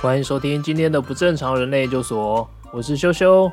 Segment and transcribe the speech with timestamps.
[0.00, 3.52] 欢迎收听今天的不正常人类研究所，我是修修。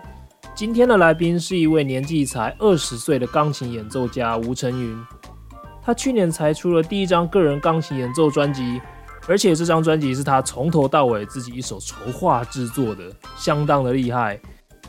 [0.56, 4.98] 今天的来宾是一位年纪才二十岁的钢琴演奏家吴承云。
[5.84, 8.80] 他去年才出了第一张个人钢琴演奏专辑，
[9.28, 13.04] 而且这张专辑是他从头到尾自己一手筹划制作的，
[13.36, 14.40] 相当的厉害。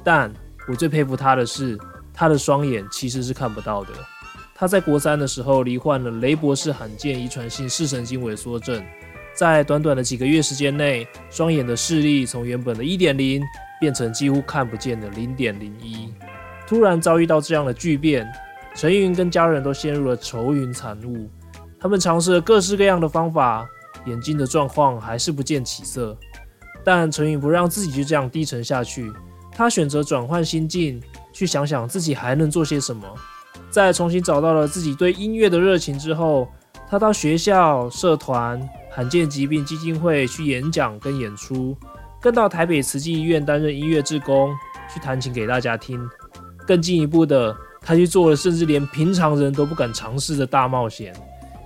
[0.04, 0.32] 但
[0.68, 1.76] 我最佩服他的是，
[2.14, 3.90] 他的双眼其实是看不到的。
[4.54, 8.80] 他在国三的时候罹患了雷博士罕见遗传性视神经萎缩症。
[9.38, 13.40] 在短短的几个月时间内，双眼的视力从原本的一点零
[13.78, 16.12] 变成几乎看不见的零点零一。
[16.66, 18.28] 突然遭遇到这样的巨变，
[18.74, 21.30] 陈云跟家人都陷入了愁云惨雾。
[21.78, 23.64] 他们尝试了各式各样的方法，
[24.06, 26.18] 眼睛的状况还是不见起色。
[26.84, 29.08] 但陈云不让自己就这样低沉下去，
[29.52, 31.00] 他选择转换心境，
[31.32, 33.06] 去想想自己还能做些什么。
[33.70, 36.48] 在重新找到了自己对音乐的热情之后，
[36.90, 41.76] 他到学校、社团、罕见疾病基金会去演讲跟演出，
[42.20, 44.54] 更到台北慈济医院担任音乐志工，
[44.92, 46.00] 去弹琴给大家听。
[46.66, 51.14] 更进一步的，他去做了甚至连平常人都不敢尝试的大冒险，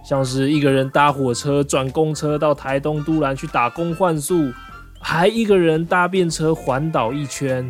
[0.04, 4.52] 像是一个人搭火车转公车到台东都兰去打工换宿，
[5.00, 7.68] 还一个人搭便车环岛一圈。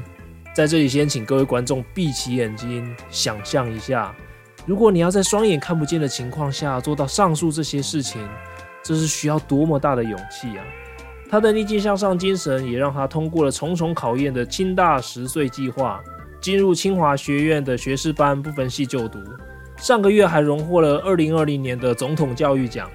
[0.55, 4.15] 在这里，先请各位观众闭起眼睛，想象一下。
[4.67, 8.21] 如果你要在双眼看不见的情况下做到上述这些事情，
[8.83, 10.65] 这是需要多么大的勇气啊！
[11.31, 16.01] 他的逆境向上精神也让他通过了重重考验的清大十岁计划，
[16.41, 19.19] 进入清华学院的学士班不分系就读。
[19.79, 22.91] 上个月还荣获了二零二零年的总统教育奖。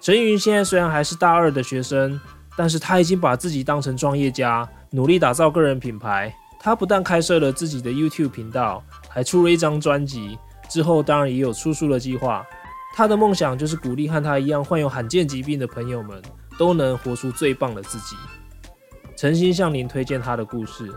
[0.00, 2.20] 陈云现在虽然还是大二的学生，
[2.56, 6.34] 但是他已经把自己当成创业家，努力打造个人品牌。
[6.58, 10.38] 他不但开设了自己的 YouTube 频道，还出了一张专辑。
[10.68, 12.44] 之后当然也有出书的计划。
[12.94, 16.20] 他的梦想就是鼓励和他一样患有罕见疾病的朋友们
[16.58, 18.16] 都能活出最棒的自己。
[19.16, 20.90] 诚心向您推荐他的故事。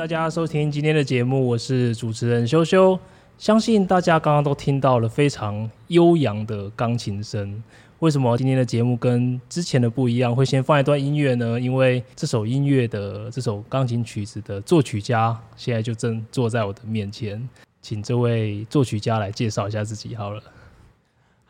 [0.00, 2.98] 大家收听今天的节目，我是主持人修修。
[3.36, 7.62] 相信大家刚刚都听到了非常悠扬的钢琴声。
[7.98, 10.34] 为什么今天的节目跟之前的不一样？
[10.34, 11.60] 会先放一段音乐呢？
[11.60, 17.46] 因为这首音乐的这首钢琴曲子的作曲家现在就正坐在我的面前，
[17.82, 20.42] 请这位作曲家来介绍一下自己好了。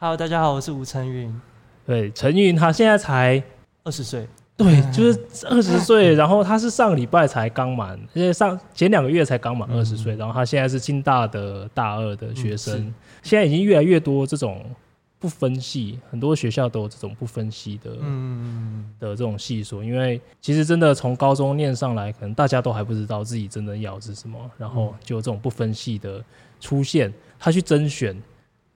[0.01, 1.41] Hello，大家好，我是吴承允。
[1.87, 3.41] 对，承允他现在才
[3.85, 4.27] 二十岁。
[4.63, 14.63] 对，就是二十岁，然后他是上个礼拜才刚满，因为上前两个月才刚满二十岁，然后他现在是清大的大二的学生，嗯、现在已经越来越多这种
[15.19, 26.23] 不分系，很多学校都有这种不分系的，嗯的这种系数，因为其实真的从高中念上来，可能大家都还不知道自己真的要的是什么，然后就有这种不分系的
[26.61, 28.15] 出现，他去甄选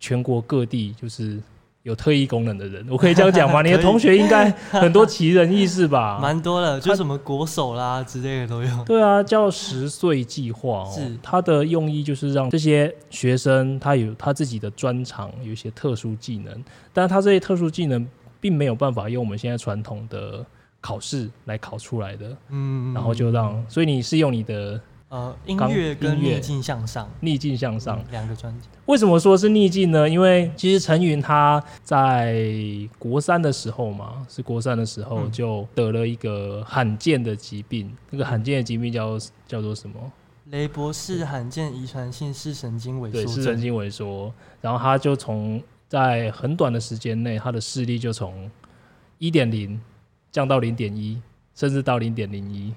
[0.01, 1.39] 全国各地，就是。
[1.85, 3.61] 有特异功能的人， 我可以这样讲吗？
[3.63, 6.19] 你的同学应该很多奇人异事吧？
[6.21, 8.85] 蛮多的，就什么国手啦之类的都有。
[8.85, 10.93] 对啊，叫十岁计划哦。
[10.95, 18.07] 是，他的用意就是让这些学生他有他自己的专长，有一些特殊技能，但他这些特殊技能
[18.41, 20.45] 并没有办法用我们现在传统的
[20.81, 22.35] 考试来考出来的。
[22.49, 24.81] 嗯，然后就让，所以你是用你的。
[25.15, 28.67] 呃，音乐跟逆境向上，逆境向上两个专辑。
[28.87, 30.09] 为什么说是逆境呢？
[30.09, 32.45] 因为其实陈云他在
[32.99, 39.17] 国三的时候嘛，是国三的时候就得了一个罕见的疾病，嗯、那个罕见的疾病叫
[39.47, 39.95] 叫做什么？
[40.51, 43.13] 雷博士罕见遗传性视神经萎缩。
[43.13, 44.35] 对，视神经萎缩。
[44.61, 48.51] 然后他就从在很短的时间内，他的视力就从
[49.19, 49.81] 一点零
[50.33, 51.23] 降到零点一，
[51.55, 52.75] 甚至到零点零一。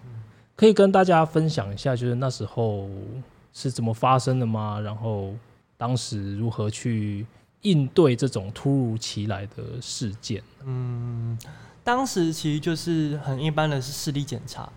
[0.58, 2.90] 可以跟大家分享一下，就是那时候
[3.54, 4.80] 是怎么发生的吗？
[4.82, 5.34] 然后
[5.78, 7.28] 当时如何去
[7.62, 10.42] 应对这种突如其来的事件？
[10.66, 11.38] 嗯，
[11.84, 14.68] 当时其实就是很一般的是视力检查，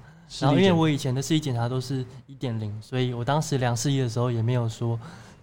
[0.41, 5.01] 然后因为我以前的视力检查都是一点零，所以我当时量视力的时候也没有说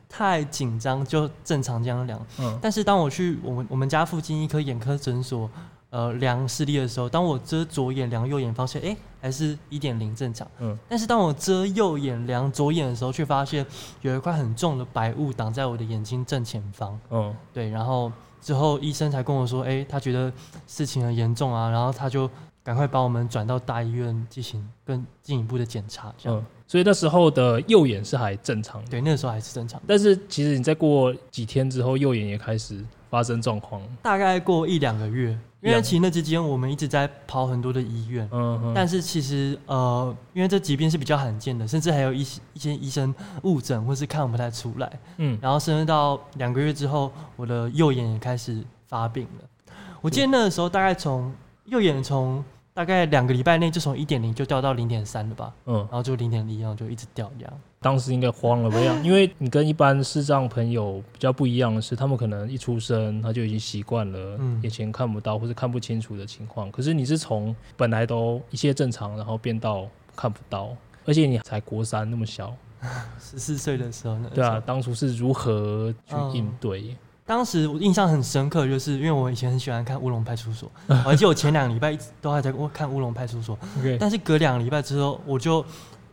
[0.07, 2.23] 太紧张，就正常这样量。
[2.39, 5.49] 嗯，但是当我去我们我们家附近一颗眼科诊所。
[5.89, 10.45] 呃，量视力的时候，当我遮左眼量右眼，发现哎，还是一点零正常。
[10.59, 13.65] 嗯，但是当我遮右眼量左眼的时候，却发现
[14.01, 16.99] 有一块很重的白雾挡在我的眼睛正前方。
[17.09, 20.31] 嗯，对，然后之后医生才跟我说，哎，他觉得
[20.67, 22.29] 事情很严重啊，然后他就
[22.61, 26.13] 赶快把我们转到大医院进行更进一步的检查。
[26.17, 28.89] 这样，嗯，所以那时候的右眼是还正常的。
[28.89, 29.81] 对，那个时候还是正常。
[29.87, 33.81] 但是其实你再过几天之后，右眼也开始发生状况。
[34.01, 35.39] 大概过一两个月。
[35.61, 49.73] 因为其实那之间我们一直在跑很多的医院，嗯哼，但是其实呃，因为这疾病是比较罕见的，甚至还有一些一些医生误诊或是看不太出来，嗯，然后甚至到两个月之后，我的右眼也开始发病了。
[50.01, 51.33] 我记得那个时候大概从
[51.65, 52.43] 右眼从。
[52.77, 57.51] 大概两个礼拜内就从一点零就掉到零点三了吧，嗯，然后就零点一，然后就一直掉这样。
[57.79, 58.77] 当时应该慌了吧？
[59.03, 66.71] 因为你跟一般视障朋友比较不一样的是，他们可能一出生他就已经习惯了眼前看不到或是看不清楚的情况。
[66.71, 70.69] 可是你是从本来都一切正常，然后变到看不到，
[71.05, 72.55] 而且你才国三那么小，
[73.21, 74.29] 十四岁的时候呢？
[74.33, 76.95] 对啊，当初是如何去应对？
[77.25, 83.57] 当时我印象很深刻，就是因为我以前很喜欢看《乌龙派出所》，我还记得我前两个礼拜一直都还在看《乌龙派出所》.
[83.99, 85.63] 但是隔两个礼拜之后，我就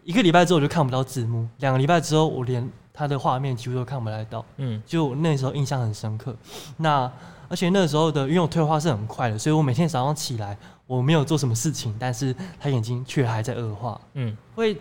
[0.05, 4.45] 一个礼拜之后我就看不到字幕，两个礼拜之后我连他的画面几乎都看不来到。
[4.59, 6.37] 嗯，就那时候印象很深刻。
[6.77, 7.11] 那
[7.49, 10.57] 而且那个时候的，因为我退化是很快的，所以我每天早上起来
[10.87, 14.01] 我没有做什么事情，但是他眼睛却还在恶化。
[14.15, 14.77] 嗯，会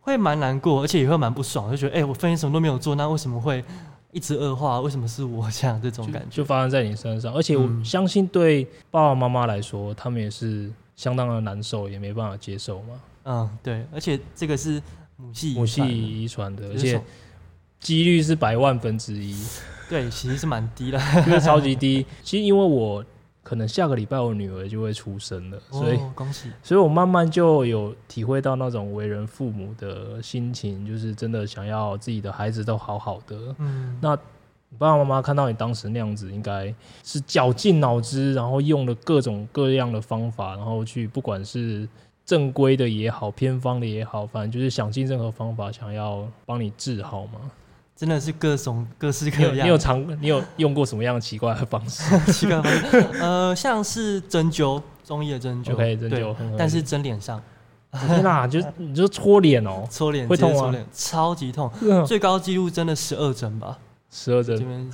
[0.00, 3.64] 会蛮难过，而且也会蛮不爽，就觉得哎、欸，我分什么都没有做，那为什么会？
[4.10, 7.30] 一直恶化，为什么是我这样这种感觉就，就发生在你身上？
[7.34, 12.94] 而且我相信对爸爸妈妈来说，他们也是相当的难受，也没办法接受嘛。
[13.28, 14.82] 嗯，对，而且这个是
[15.16, 17.00] 母系母系遗传的，而且
[17.78, 19.36] 几率是百万分之一。
[19.88, 22.04] 对，其实是蛮低的， 就是超级低。
[22.22, 23.04] 其实因为我。
[23.40, 26.50] 可能下个礼拜我女儿就会出生了，所以、哦、恭喜！
[26.62, 33.54] 所以我慢慢就有体会到那种为人父母的心情，就是真的想要自己的孩子都好好的。
[33.56, 34.14] 嗯，那
[34.76, 41.88] 爸爸妈妈看到你当时那样子，应该是绞尽脑汁，然后用了各种各样的方法，然后去不管是
[42.28, 47.40] 正规的也好，偏方的也好，反正就是想尽任何方法，想要帮你治好嘛。
[47.96, 49.66] 真的是各种各式各样。
[49.66, 52.02] 你有尝，你有用过什么样奇怪的方式？
[52.30, 57.42] 奇怪方式，呃，像是针灸，中医的针灸，OK，针灸，但是针脸上。
[58.06, 60.78] 天哪，就你就搓脸哦，搓脸会痛吗？
[60.92, 61.72] 超级痛，
[62.06, 63.78] 最高纪录真的十二针吧？
[64.10, 64.92] 十二针，这边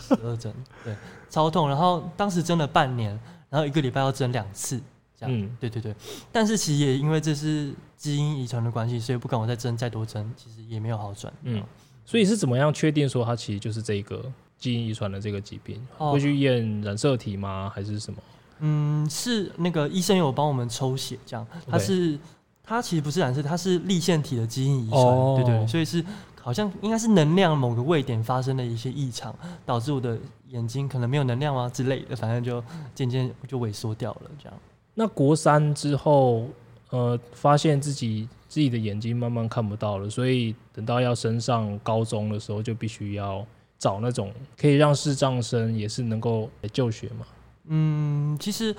[0.00, 0.92] 十二针，对，
[1.30, 1.68] 超痛。
[1.68, 3.16] 然后当时针了半年，
[3.50, 4.80] 然后一个礼拜要针两次，
[5.18, 5.94] 这样，嗯，对对对。
[6.30, 11.32] 但是其实也因为这是基因遗传的关系，所以不管我再争再多争，其实也没有好转。
[11.42, 11.62] 嗯，
[12.04, 14.24] 所以是怎么样确定说它其实就是这个
[14.58, 15.80] 基因遗传的这个疾病？
[15.98, 17.70] 哦、会去验染色体吗？
[17.74, 18.18] 还是什么？
[18.60, 22.18] 嗯，是那个医生有帮我们抽血，这样，它是
[22.62, 26.04] 它其实不是染色，它是立腺体的基因遗传，哦、对，对对，所以是
[26.40, 29.34] 好像应该是能量某个位点发生了一些异常，
[29.66, 30.18] 导致我的
[30.48, 32.62] 眼睛可能没有能量啊之类的，反正就
[32.94, 34.58] 渐渐就萎缩掉了这样。
[34.98, 36.46] 那国三之后，
[36.88, 43.46] 呃，发现自己自己的眼睛慢慢看不到了，所以等到要升上高中的时候，就必须要
[43.78, 47.26] 找那种可以让视障生也是能够就学嘛。
[47.66, 48.74] 嗯，其实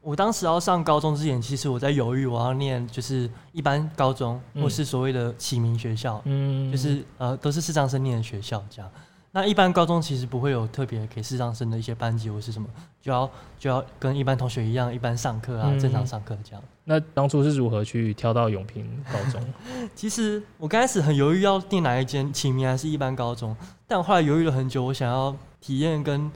[0.00, 8.90] 我当时要上高中之前，其实我在犹豫，我要念就是一般高中，或是所谓的启明学校，嗯，就是呃都是视障生念的学校这样。
[9.32, 12.68] 那一般高中其实不会有特别给视障生的一些班级或是什么，
[13.00, 16.62] 就要就要跟一般同学一样，一般上课啊，嗯、正常上课这样。
[16.84, 19.40] 那当初是如何去挑到永平高中？
[19.94, 23.56] 其实我刚开始很犹豫要定哪一间启明还是一般高中，
[23.86, 26.30] 但我后来犹豫了很久，我想要体验跟。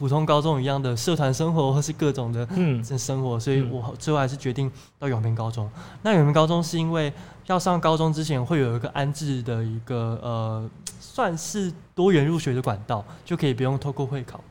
[0.00, 5.70] 普通高中一样的社团生活，或是各种的嗯生活，嗯、所以我最后还是决定到永平高中。
[6.00, 7.12] 那永平高中是因为
[7.48, 14.42] 要上高中之前会有一个安置的一个呃，算是多元入学的管道，就可以不用透过会考，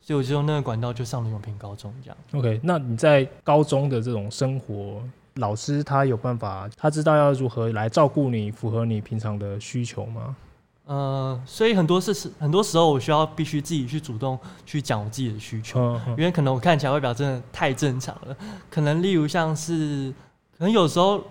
[0.00, 1.94] 所以我就用那个管道就上了永平高中。
[2.02, 2.16] 这样。
[2.32, 5.00] OK，那你在高中的这种生活，
[5.34, 10.34] 老师他有办法，他知道要如何来照顾你，符合你平常的需求吗？
[10.88, 18.34] 呃，所以很多事是很多时候我需要必须自己去主动去讲我自己的需求，嗯嗯、因为可能我看起来外表真的太正常了，
[18.70, 20.10] 可能例如像是，
[20.56, 21.22] 可能有时候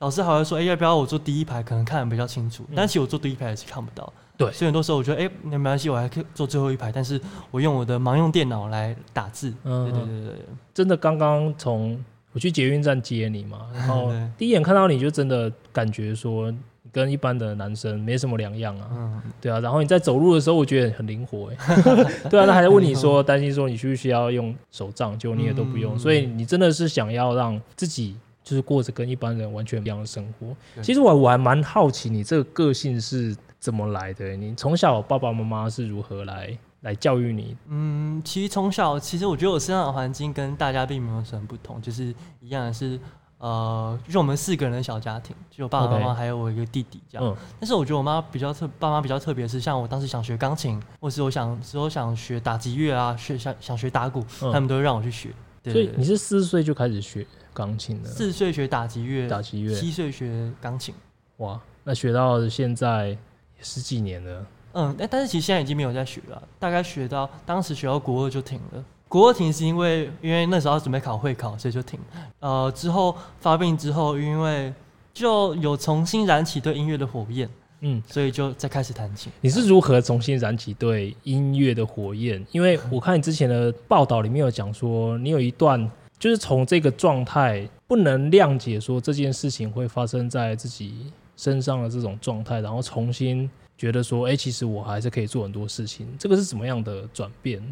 [0.00, 7.18] 老师还会说，哎、欸，要不要我坐第一排，可能看的比较清楚，嗯、但其实我坐第一排也是看不到，对，所以很多时候我觉得，哎、欸，那没关系，我还可以坐最后一排，但是
[7.50, 10.34] 我用我的盲用电脑来打字，嗯，对对对对，
[10.74, 11.98] 真的刚刚从
[12.34, 16.52] 我去捷运站接你嘛，然后第一眼看到你就真的感觉说。
[16.96, 21.56] 跟一般的男生没什么两样啊，嗯、对啊，然后你在走路的时候，我觉得很灵活哎，
[22.30, 30.56] 对啊，他还在问你说，担心说你需不需要用手杖，就你也都不用，嗯、所以你真的是想要让自己就是过着跟一般人完全不一样的生活。
[30.82, 37.54] 其实我我还蛮好奇你这个个性是怎么来的，你从小爸爸妈妈是如何来来教育你？
[37.68, 42.98] 嗯，其实从小其实我觉得我生长的环境跟大家并没有什么不同，就是一样的是。
[43.38, 47.36] 呃，就是我们四个人的小家庭，就我爸爸妈妈还有我一个弟弟这样。
[47.60, 55.30] 但是我觉得我妈比较特，爸妈比较特别是，像我当时想学钢琴，或是我想之后想学打击乐啊，学想想学打鼓，嗯、他们都会让我去学。
[55.62, 58.08] 对你是四岁就开始学钢琴的？
[58.08, 59.74] 四岁学打击乐，打击乐。
[59.74, 60.94] 七岁学钢琴。
[61.38, 63.18] 哇，那学到现在
[63.60, 64.46] 十几年了。
[64.72, 68.84] 嗯，但但是其实现在已经没有在学了，大概学到当时学到国二就停了。
[69.16, 71.98] 国二停是因为因为那时候要准备考会考，所以就停。
[72.40, 74.70] 呃，之后发病之后，因为
[75.14, 77.48] 就有重新燃起对音乐的火焰，
[77.80, 79.32] 嗯，所以就再开始弹琴。
[79.40, 82.46] 你是如何重新燃起对音乐的火焰？
[82.52, 96.06] 因为我看你之前的报道里面有讲说，你有一段就是从这个状态不能谅解说这件事情会发生在自己身上的这种状态，然后重新觉得说，哎、欸，其实我还是可以做很多事情。
[96.18, 97.62] 这个是怎么样的转变？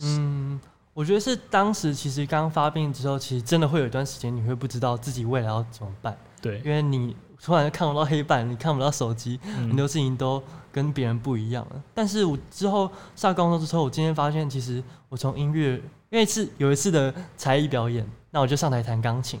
[0.00, 0.60] 嗯，
[0.94, 6.16] 我觉得是当时其实刚发病之后，其实真的会有一段时间，你会不知道自己未来要怎么办。
[6.40, 11.82] 对，因为你突然看不到黑板，你看不到手机，嗯、很多事情都跟别人不一样了。
[11.92, 15.74] 但是我之后上高中之后，我今天发现，其实我从音乐，
[16.10, 19.40] 因为是有一次的才艺表演，那我就上台弹钢琴。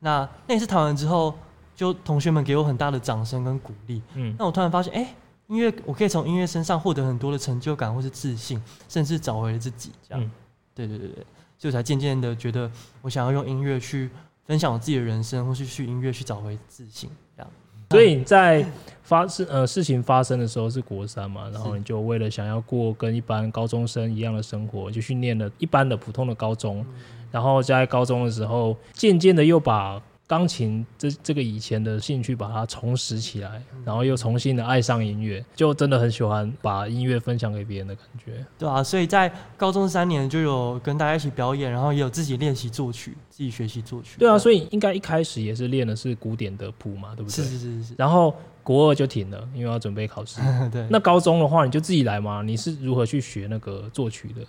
[0.00, 1.34] 那那一次弹完之后，
[1.76, 4.00] 就同学们给我很大的掌声跟鼓励。
[4.14, 5.14] 嗯，那我突然发现，哎、欸。
[5.48, 8.58] 音乐，我可以从音乐身上获得很多的成就感，或是自信，
[8.88, 9.92] 甚至找回了自己。
[10.08, 10.30] 这样，嗯、
[10.74, 11.24] 对对对对，
[11.56, 12.70] 所以我才渐渐的觉得，
[13.02, 14.10] 我想要用音乐去
[14.44, 17.10] 分享我自己的人生，或是去音乐去找回自信。
[17.36, 17.50] 这样，
[17.90, 18.66] 所以你在
[19.02, 26.86] 发生呃事情发生的时候是国三嘛，然后你就为了想要过跟一般高中生一样的生活，就去念了一般的普通的高中，嗯、
[27.30, 30.02] 然后在高中的时候，渐渐的又把。
[30.26, 38.44] 钢琴这这个以前的兴趣，把它重拾起来，然后又重新的爱上音乐，就真的很喜欢把音乐分享给别人的感觉。
[38.58, 44.16] 对啊，所以在高中三年就有跟大家一起表演，然后也有自己练习作曲，自己学习作曲。
[44.18, 47.44] 对啊，所以应该一开始也是练的是古典的谱嘛，对不对？
[47.44, 47.94] 是是是是。
[47.98, 50.40] 然后国二就停了，因为要准备考试。
[50.72, 50.86] 对。
[50.88, 52.40] 那高中的话，你就自己来嘛？
[52.40, 54.40] 你是如何去学那个作曲的？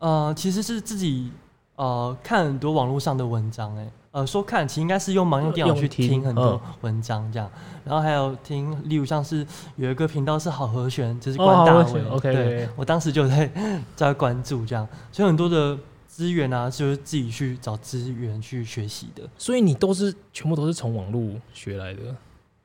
[0.00, 1.30] 呃，其实是自己
[1.76, 3.90] 呃看很多网络上的文章，哎。
[4.14, 7.50] 呃，说看，其实应该是用盲用电脑去听很多文章这样，
[7.84, 13.50] 然后还有听，例如像是有一个频道是好和弦，就是关大伟，对，我当时就在
[13.96, 19.24] 在关注这样，所以很多的资源啊，就是自己去找资源去学习的。
[19.36, 22.14] 所以你都是全部都是从网络学来的？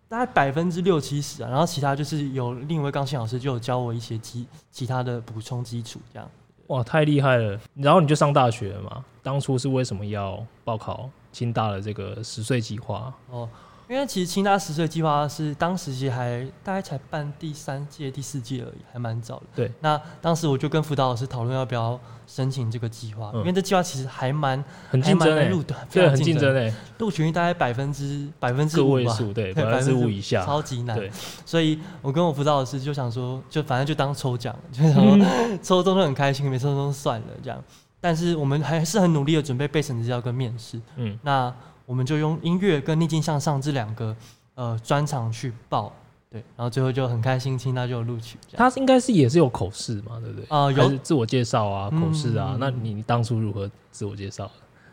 [0.08, 6.30] 大概百分之六七十啊，然后其他就是有另一位钢琴老师就有教我一些基其他的补充基础，这样。
[6.68, 7.60] 哇，太厉害了！
[7.74, 9.04] 然后你就上大学了嘛？
[9.24, 13.14] 当初是为什么要报考清大的这个十岁计划？
[13.30, 13.48] 哦。
[13.88, 19.46] 因为其实清大十岁计划是当时其实还大概才办第三届、第四届而已，还蛮早的。
[19.56, 25.52] 对，那当时我就跟辅导老师讨论要不要申请这个计划，嗯、因为这计划其实还蛮很竞争诶，
[25.92, 30.96] 对，很竞争诶，录取率大概百分之百分之五位数，对，百分之五以下，超级难。
[30.96, 31.12] 对，
[31.44, 37.60] 所以我跟我辅导老师就想说，就反正就当抽奖，就想说、嗯、抽中就很开心，没抽中算了这样。
[38.02, 40.80] 但是我们还是很努力的准备备审资料跟面试。
[40.96, 41.54] 嗯，那。
[41.90, 44.16] 我们就用音乐跟逆境向上这两个
[44.54, 45.92] 呃专长去报，
[46.30, 48.38] 对，然后最后就很开心，清大就有录取。
[48.54, 50.46] 他应该是也是有口试嘛，对不对？
[50.50, 52.50] 啊、呃，有自我介绍啊，口试啊。
[52.52, 54.48] 嗯、那你当初如何自我介绍？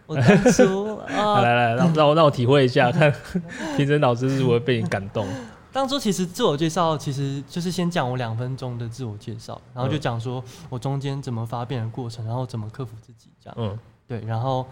[0.07, 3.13] 我当初 啊，来来来，让让我让我体会一下，看
[3.77, 5.29] 评审老师是如何被你感动。
[5.77, 13.55] 当初其实自我介绍其实就是先讲我两分钟的自我介绍，然后就讲说我中间怎么发变的过程，然后怎么克服自己这样。
[13.59, 14.65] 嗯，对，然后。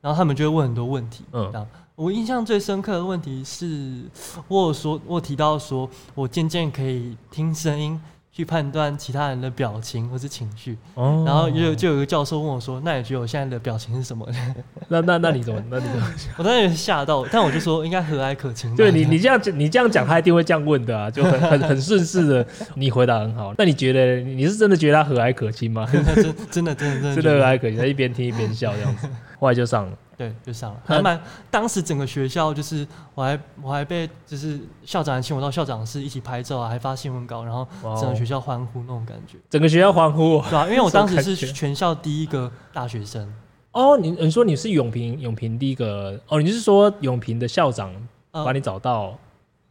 [0.00, 1.24] 然后他们就会问很多问题。
[1.32, 1.66] 嗯，
[1.96, 4.04] 我印象最深刻的问题是，
[4.46, 8.00] 我有说，我有提到说，我渐渐可以听声音
[8.38, 10.78] 去判断其他人的表情或是情绪。
[10.94, 11.24] 哦。
[11.26, 14.24] 然后就就有一个教授问我说：“那你觉得我现在的表情是什么？”
[14.86, 15.60] 那那那你怎么？
[15.68, 16.14] 那你怎么？
[16.38, 18.72] 我当时吓到，但我就说应该和蔼可亲。
[18.76, 22.46] 对你，你这样你这样讲，他一定会这样问的啊，就很很很顺势的。
[22.76, 23.52] 你回答很好。
[23.58, 25.84] 那你觉得你是真的觉得他和蔼可亲吗？
[25.90, 26.04] 真
[26.48, 29.08] 真的真的真的真的和蔼可亲，他一边听一边笑这样子，
[29.40, 29.92] 后来就上了。
[30.18, 31.18] 对，就上了，还蛮。
[31.48, 37.64] 当时整个学校就是，我还我还被就是校长还请我到校长室一起拍照啊，还发新闻稿，然后
[38.00, 39.38] 整个学校欢呼那种感觉。
[39.48, 43.32] 整个学校欢呼，对啊，因为我当时是 全校第一个大学生。
[43.70, 47.94] 哦，你你说你是永平永平第一个哦，你是说永平的校长
[48.32, 49.16] 把你找到？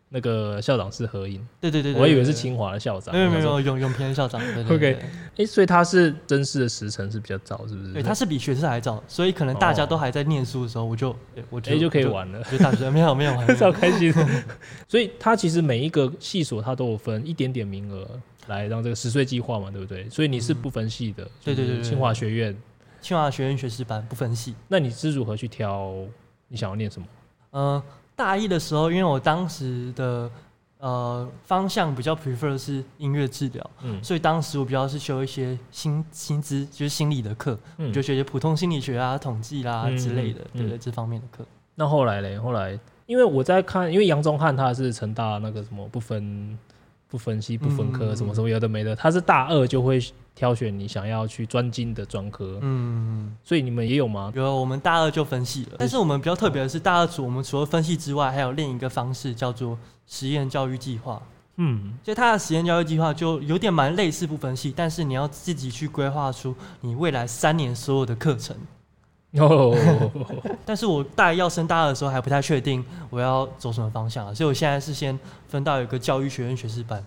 [0.10, 4.42] 那个校长是合影，对对对，我以为是清华的校长，没有没有永永平的校长。
[4.70, 4.98] OK，
[5.36, 7.94] 哎，所以他是真实的时程是比较早，是不是？
[7.94, 11.14] 对，他是比学士还早，所以可能大家都还在念书的时候，我就
[11.50, 14.14] 我哎就可以玩了，就大学没有没有玩， 超开心。
[14.88, 18.08] 所以他其实每一个系所他都有分一点点名额
[18.48, 20.10] 来让这个十岁计划嘛，对不对？
[20.10, 22.56] 所以你是不分系的，对对对，清华学院，
[23.02, 24.56] 清华学院学士班不分系。
[24.70, 25.94] 那你是如何去挑
[26.48, 27.08] 你想要念什么？
[27.52, 27.82] 嗯，
[28.18, 30.30] 大一的时候，因为我当时的。
[30.80, 41.44] 呃，方向比较 prefer 的是音乐治疗，嗯，所以当时我比较是修一些心心资，就是心理的课，嗯，就学一些普通心理学啊、统计啦之类的，嗯、对对，这方面的课。
[41.74, 42.38] 那后来嘞？
[42.38, 46.56] 后来，因为我在看，因为杨宗翰他是成大那个什么不分
[47.08, 50.00] 不分析不分科，什么什么有的没的，他是大二就会。
[50.38, 54.32] 挑选你想要去专精的专科，嗯，所以你们也有吗？
[54.36, 55.78] 有，我们大二就分系了。
[55.80, 61.20] 但是我们比较特别的是，大二组我们除了分系之外，还有另一个方式叫做实验教育计划。
[61.56, 68.56] 嗯，所以它的实验教育计划就有点蛮类似不分系，但是你要自己去规划出你未来三年所有的课程。
[69.40, 69.76] 哦，
[70.64, 77.04] 但是我大一要升大二的时候还不太确定我要走什么方向，所以我现在是先分到一个教育学院学士班。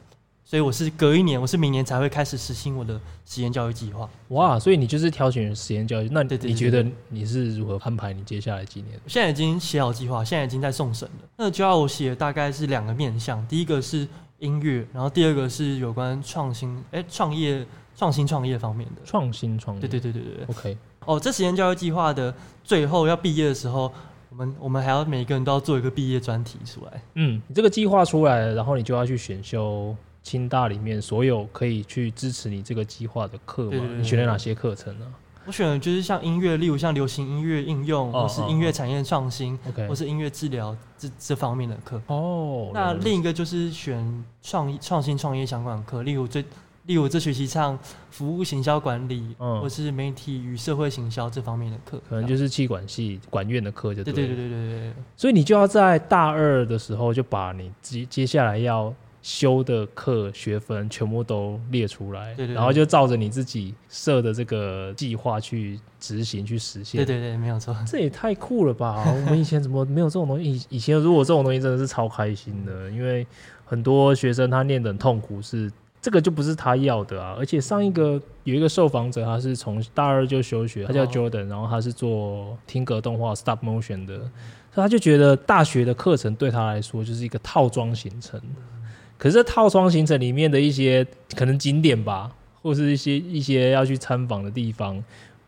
[0.51, 4.11] 所以我是隔一年，我是明年才会开始实行我的实验教育计划。
[4.31, 8.99] 哇，所以你就是挑选实验教育，那你觉得你是如何安排你接下来几年？
[9.05, 11.29] 我现在已经写好计划，现在已经在送审了。
[11.37, 14.09] 那就要我写大概是两个面向，第一个是
[14.41, 17.65] 音乐，然后第二个是有关创新，哎，创业、
[17.97, 19.03] 创新创业方面的。
[19.05, 20.47] 创新创业，对对对对对。
[20.49, 20.77] OK。
[21.05, 22.35] 哦，这实验教育计划的
[22.65, 23.93] 最后要毕业的时候，
[24.31, 27.01] 我们我们还要每个人都要做一个毕业专题出来。
[27.15, 29.95] 嗯，你这个计划出来了，然后你就要去选修。
[30.23, 33.85] 清大里面所有可以去支持你这个计划的课吗？
[33.97, 35.07] 你选了哪些课程呢？
[35.47, 42.01] 我选的就是像音乐，例如像流行音乐应用，或是音乐产业创新，或是音乐治疗这这方面的课。
[42.09, 46.45] 哦，那另一个就是选创创新创业相关的课，例如这
[46.85, 47.77] 例如这学期上
[48.11, 54.13] 服务行销管理，或是媒体与社会行销这方面的课，可能就是气管系管院的课就对。
[54.13, 54.93] 对对对对对。
[55.17, 58.95] 所以你就要在大二的时候就把你接接下来要。
[59.23, 67.05] 修的课学分全部都列出来，对对对，然后就照着你自己设的这个计划去执行去实现。
[67.05, 67.77] 对对对，没有错。
[67.87, 69.05] 这也太酷了吧！
[69.07, 70.51] 我们以前怎么没有这种东西？
[70.51, 73.27] 以 以前如果这种东西真的是超开心的，因为
[73.67, 77.37] 很多学生他念的很痛苦，是这个就不是他要的啊。
[77.39, 88.41] 而且上一个有一个受访者，他是从大二就休学，他叫 Jordan，然后他是做听格动画 Stop Motion 的，所以他就觉得大学的课程对他来说就是一个套装行程。
[89.21, 91.07] 可是套装行程里面的一些
[91.37, 94.95] 可能景点吧，或是一些一些要去参访的地方，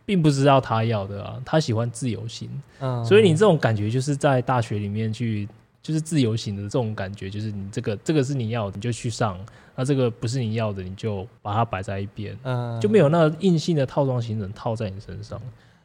[0.04, 5.48] 并并不知道他要的啊，他喜欢自由行，嗯，所以你这种感觉就是在大学里面去，
[5.82, 9.40] 就是自由行的这种感觉，就是你这个这个是你要的，你就去上，
[9.74, 15.40] 那这个不是你要的，你就把它摆在一边，嗯，就没有那硬性的套装行程套在你身上。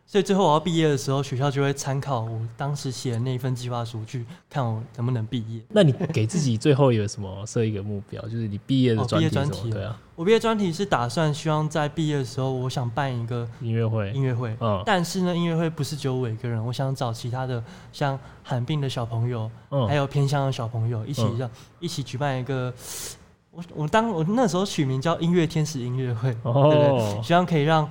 [0.10, 5.62] 所以最后我要毕业的时候，学校就会参考我当时写的那一份计划书，去看我能不能毕业。
[5.68, 8.22] 那你给自己最后有什么设一个目标？
[8.22, 9.54] 就是你毕业的专题什么？
[9.54, 14.10] 哦、对啊，我毕业专题是打算希望在毕业的时候，我想办一个音乐会。
[14.14, 14.82] 音乐会，嗯。
[14.86, 22.74] 但是呢，音乐会不是只有我一个人，我想找其他的像罕病的小朋友，嗯，还有偏乡的小朋友一起让、嗯、一起举办一个。
[23.52, 27.24] 我我当我那时候取名叫音乐天使音乐会，哦，对不对？
[27.24, 27.86] 希望可以让。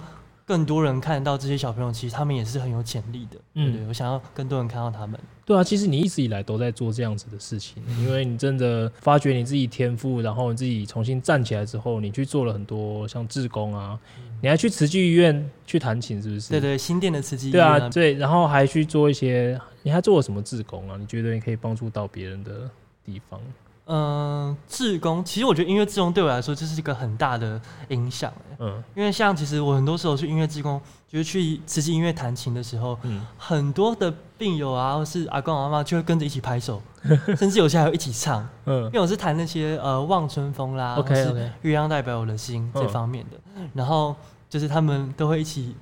[0.46, 3.36] 更多人看到这些小朋友，其实他们也是很有潜力的。
[3.54, 5.18] 嗯，对，我想要更多人看到他们。
[5.44, 13.98] 对啊，其实你一直以来都在做这样子的事情，因为你真的发掘你自己天赋，然后你自己重新站起来之后，你去做了很多像志工啊，
[14.40, 16.50] 你还去慈济医院去弹琴，是不是？
[16.50, 17.52] 对对，新店的慈济医院。
[17.52, 20.96] 对啊，对，然后还去做一些，你还做了什么志工啊？
[20.96, 22.70] 你觉得你可以帮助到别人的
[23.04, 23.40] 地方？
[23.86, 28.32] 嗯，志工其实我觉得音乐志工对我来说这是一个很大的影响。
[28.58, 36.82] 嗯，因为像其实我很多时候去音乐志工，就是去慈济音乐弹琴的时候，嗯，很多的病友啊，或是阿公阿妈就会跟着一起拍手，
[37.38, 38.48] 甚至有些还会一起唱。
[38.64, 44.16] 嗯，因为我是弹那些呃望春风啦或是月亮代表我的心这方面的，嗯，然后
[44.48, 45.76] 就是他们都会一起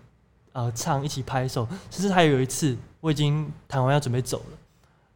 [0.53, 1.67] 呃唱，一起拍手。
[1.91, 4.59] 甚至还有一次，我已经弹完要准备走了。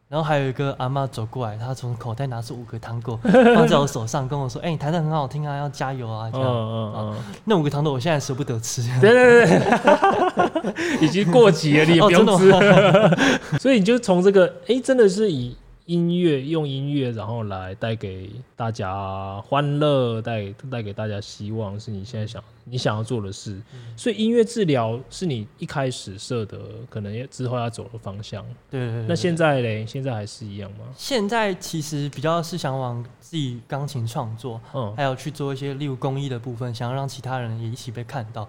[0.09, 3.15] 然后还有一个阿妈走过来，她从口袋拿出五个糖果
[3.55, 8.81] 放在我手上，跟我说：“哎、欸，你弹的很好听啊，要加油啊！”这样，嗯嗯，那五个糖果我现在舍不得吃。
[8.99, 12.49] 对 对对，已经过期了，你也不用吃。
[12.51, 13.17] 哦、
[13.59, 15.55] 所以你就从这个，哎、欸，真的是以。
[15.89, 23.59] 音乐用音乐，然后来带给大家欢乐，带带给大家希望，是你现在想你想要做的事。
[23.73, 26.59] 嗯、所以音乐治疗是你一开始设的，
[26.91, 28.45] 可能之后要走的方向。
[28.69, 29.05] 对，对，对，对。
[29.07, 29.83] 那现在嘞？
[29.83, 30.85] 现在还是一样吗？
[30.95, 38.47] 现在其实比较是想往自己钢琴创作，嗯，还有去做一些例如公益的部分，想要让其他人也一起被看到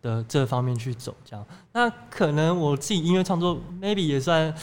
[0.00, 1.14] 的这方面去走。
[1.22, 4.54] 这样，那可能我自己音乐创作，maybe 也算。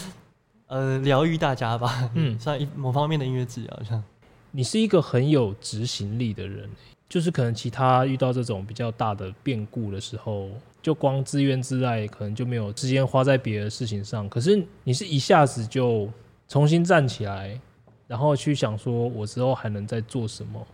[0.67, 4.03] 呃，疗愈大家吧，嗯， 算一某方面的音乐治疗，像
[4.51, 6.69] 你是一个很有执行力的人，
[7.07, 10.49] 就是可能其他遇到这种比较大的变故的时候，
[10.81, 14.27] 就光自怨自艾，可能就没有时间花在别的事情上。
[14.27, 16.09] 可是你是一下子就
[16.47, 17.59] 重新站起来，
[18.07, 20.65] 然后去想说，我之后还能再做什么？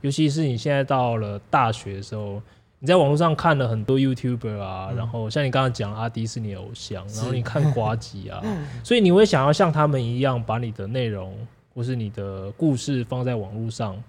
[0.00, 2.40] 尤其是你现在到了大学的时候。
[2.82, 8.42] 你在网络上看了很多 YouTuber 啊，嗯、然后像你刚刚讲阿迪是你的偶像，然后你看瓜吉啊，
[8.82, 11.36] 所以你会想要像他们一样，把你的内容
[11.74, 14.02] 或是你的故事放在网络上，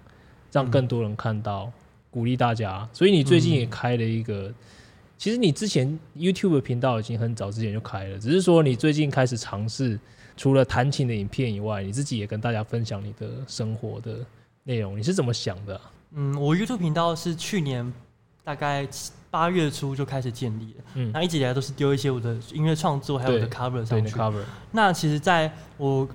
[0.50, 1.72] 让更多人看到，嗯、
[2.10, 2.88] 鼓励大家。
[2.94, 4.54] 所以你最近也开了一个，嗯、
[5.18, 10.00] 其实你之前 YouTube 频道已经很早之前就开了，只是说你最近开始尝试，
[10.34, 14.24] 除了弹琴的影片以外，你自己也跟大家分享你的生活的
[14.64, 14.98] 内容。
[14.98, 15.90] 你是怎么想的、啊？
[16.14, 17.92] 嗯，我 YouTube 频道是去年。
[18.44, 18.86] 大概
[19.30, 24.14] 八月初就开始建立了，嗯，那一直以来都是丢一些我的音乐创作，还有我的 cover 上去。
[24.14, 24.42] cover。
[24.72, 26.06] 那其实在我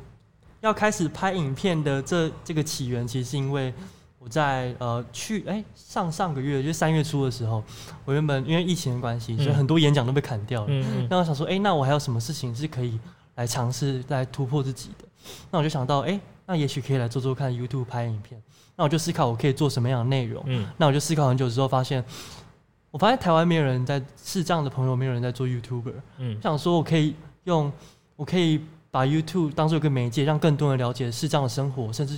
[0.61, 3.73] 要开始拍影片的这这个起源，其实是因为
[4.19, 7.63] 我在呃去哎、欸、上上个月，就是三月初的时候，
[8.05, 10.67] 我原本因为疫情的关系，所以很多演讲都被砍掉了。
[10.69, 12.99] 嗯，那我想说，哎、欸，那我还有什么事情是可以
[13.35, 15.05] 来尝试来突破自己的？
[15.49, 18.41] 那我就想到，哎、欸，那也许可以来做做看 YouTube 拍影片。
[18.77, 20.41] 那我就思考我可以做什么样的内容。
[20.45, 22.01] 嗯，那我就思考很久之后，发现
[22.91, 25.93] 我发现台湾没有人在视障的朋友，没有人在做 YouTuber。
[26.19, 27.69] 嗯，想说我可以用，
[28.15, 32.17] 我可以把 YouTube 当做一个媒介，让更多人了解视障的生活，甚至。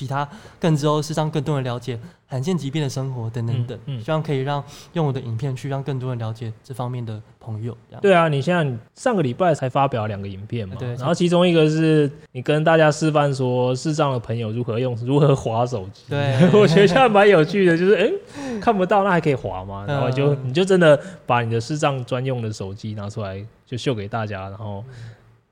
[0.00, 0.26] 其他
[0.58, 7.76] 更之后是让更多人了解罕见疾病的生活等等等，嗯嗯、希望可以让用我的影片去让更多人了解这方面的朋友。
[8.00, 19.84] 对啊，你现在上个礼拜才发表两个影片嘛，对，然后其中一个是你跟大家示范说视障的朋友如何用如何滑手机，对， 我觉得现在蛮有趣的，就是哎、欸、看不到那还可以滑吗？
[19.86, 24.82] 然后就你就真的把你的视障专用的手机拿出来就秀给大家，然后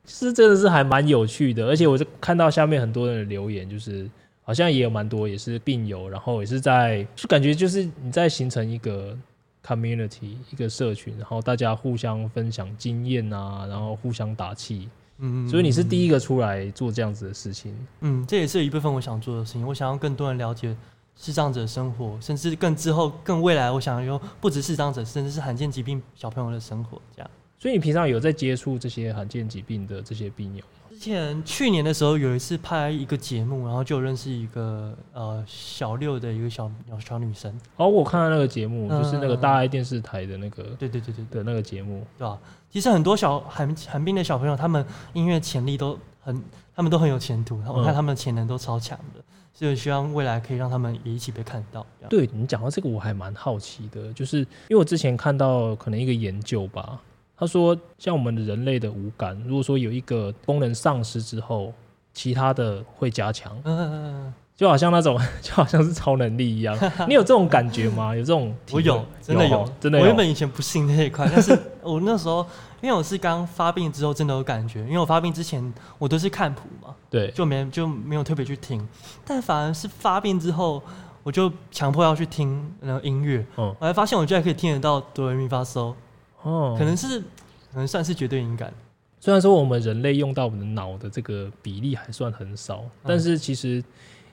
[0.06, 4.08] 是真的是还蛮有趣的，而且我就看到下面很多人的留言就是。
[4.48, 9.14] 好像也有蛮多，也是病友，然后也是在，就感觉就是你在形成一个
[9.62, 14.88] community，一个社群，然后大家互相分享经验啊，然后互相打气。
[15.18, 17.76] 嗯，所以你是第一个出来做这样子的事情。
[18.00, 19.66] 嗯，这也是一部分我想做的事情。
[19.66, 20.74] 我想要更多人了解
[21.14, 27.30] 视障者生活，甚至更之后、更未来，我想要不止视障者，甚至是罕见疾病小朋友的生活这样。
[27.58, 30.77] 所以你平常有在接触这些罕见疾病的这些病友吗？
[30.98, 37.56] 之前去年的时候有一次拍一个节目，然后就认识一个呃小六的一个小小女生。
[37.76, 42.38] 哦，我看到那个节目，嗯、就是那个大爱电视台的那个，对对对对的那个节目，对吧、啊？
[42.68, 46.42] 其实很多小寒寒冰的小朋友，他们音乐潜力都很，
[46.74, 47.62] 他们都很有前途。
[47.68, 51.86] 我看他们的潜能都超强的，嗯、所以希望未来可以让他们也一起被看到。
[52.10, 57.00] 对，你讲到这个，我还蛮好奇的，就是因为我之前看到可能一个研究吧。
[57.38, 61.72] 他说，像我们的人类的五感，如果说有一个功能丧失之后，
[62.12, 66.76] 其他的会加强，嗯嗯嗯就好像那种， 就好像是超能力一样。
[67.06, 68.12] 你有这种感觉吗？
[68.12, 68.52] 有这种？
[68.72, 70.02] 我有，真的有，真的有。
[70.02, 72.44] 我原本以前不信那一块，但是 我那时候，
[72.80, 74.80] 因为我是刚发病之后，真的有感觉。
[74.80, 78.84] 因为我发病之前，我都是看谱嘛，对，就没就没有特别去听。
[79.24, 80.82] 但反而是发病之后，
[81.22, 85.94] 我就强迫要去听那个音乐，嗯，我还发现我居然可以听得到哆来咪发嗦。
[86.42, 88.72] 哦，可能是，可能算是绝对敏感。
[89.20, 93.82] 虽然说我们人类用到我们的脑的这个比例还算很少，嗯、但是其实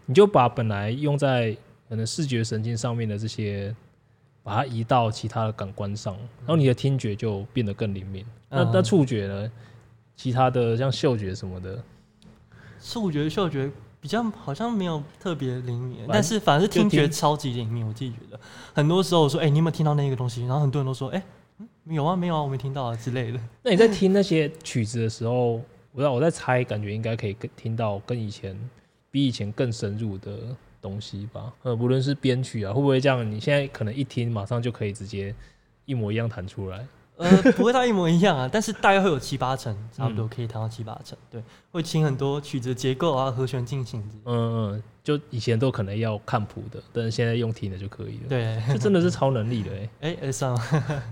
[0.05, 1.57] 你就把本来用在
[1.89, 3.75] 可能视觉神经上面的这些，
[4.43, 8.23] 把它移到其他的感官上，然后你的听觉就变得更灵敏。
[8.49, 9.51] 嗯、那那触觉呢？
[10.15, 11.83] 其他的像嗅觉什么的，
[12.79, 17.85] 触觉、嗅觉比较好像没有特别灵敏，但是反而是听觉超级灵敏。
[17.85, 18.39] 我自己觉得，
[18.73, 21.23] 很多时候我说：“哎、欸，你有没有听到那个东西？”然后很多人都说：“哎、欸。”
[21.93, 23.39] 有啊，没有啊，我没听到啊之类的。
[23.61, 28.57] 那你在听那些曲子的时候，我在我在猜，感觉应该可以听到跟以前
[29.11, 30.39] 比以前更深入的
[30.81, 31.53] 东西吧？
[31.61, 33.29] 呃，无论是编曲啊，会不会这样？
[33.31, 35.35] 你现在可能一听，马上就可以直接
[35.85, 36.87] 一模一样弹出来？
[37.17, 41.17] 呃，不会到一模一样啊，但是大概会有七八成，差不多可以弹到七八成。
[41.31, 44.01] 对，会听很多曲子的结构啊，和弦进行。
[44.25, 48.23] 嗯嗯，就以前都可能要看谱的，但是现在用听的就可以了。
[48.27, 49.89] 对，这真的是超能力的哎、欸！
[50.01, 51.03] 哎、欸，算了。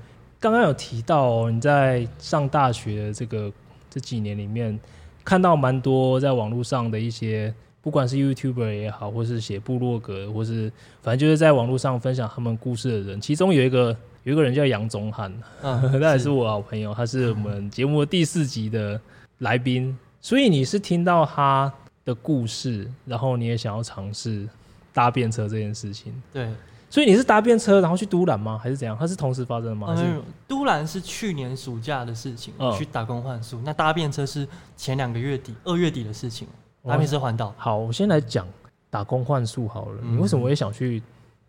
[0.44, 3.50] 刚刚有提到，你在上大学的这个
[3.90, 4.78] 这几年里面，
[5.24, 10.70] 看到蛮多在网络上的一些，不管是 YouTuber 也好，或是写部落格，或是
[11.02, 19.00] 反正就是在网络上分享他们故事的人，其中有一个有一个人叫杨宗翰，嗯， 那也是我好朋友，他是我们节目第四集的
[19.38, 21.72] 来宾，所以你是听到他
[22.04, 24.46] 的故事，然后你也想要尝试
[24.92, 26.50] 搭便车这件事情，对。
[26.94, 28.56] 所以你是搭便车然后去都兰吗？
[28.62, 28.96] 还是怎样？
[29.00, 29.96] 它是同时发生的吗？
[29.98, 33.60] 嗯，都兰是去年暑假的事情，嗯、去打工换宿。
[33.66, 36.48] 那搭便车是前两个月底二月底的事情，
[36.88, 37.52] 搭便车环岛。
[37.58, 38.48] 好，我先来讲
[38.92, 40.02] 打工换宿好了。
[40.04, 41.02] 嗯、你为什么也想去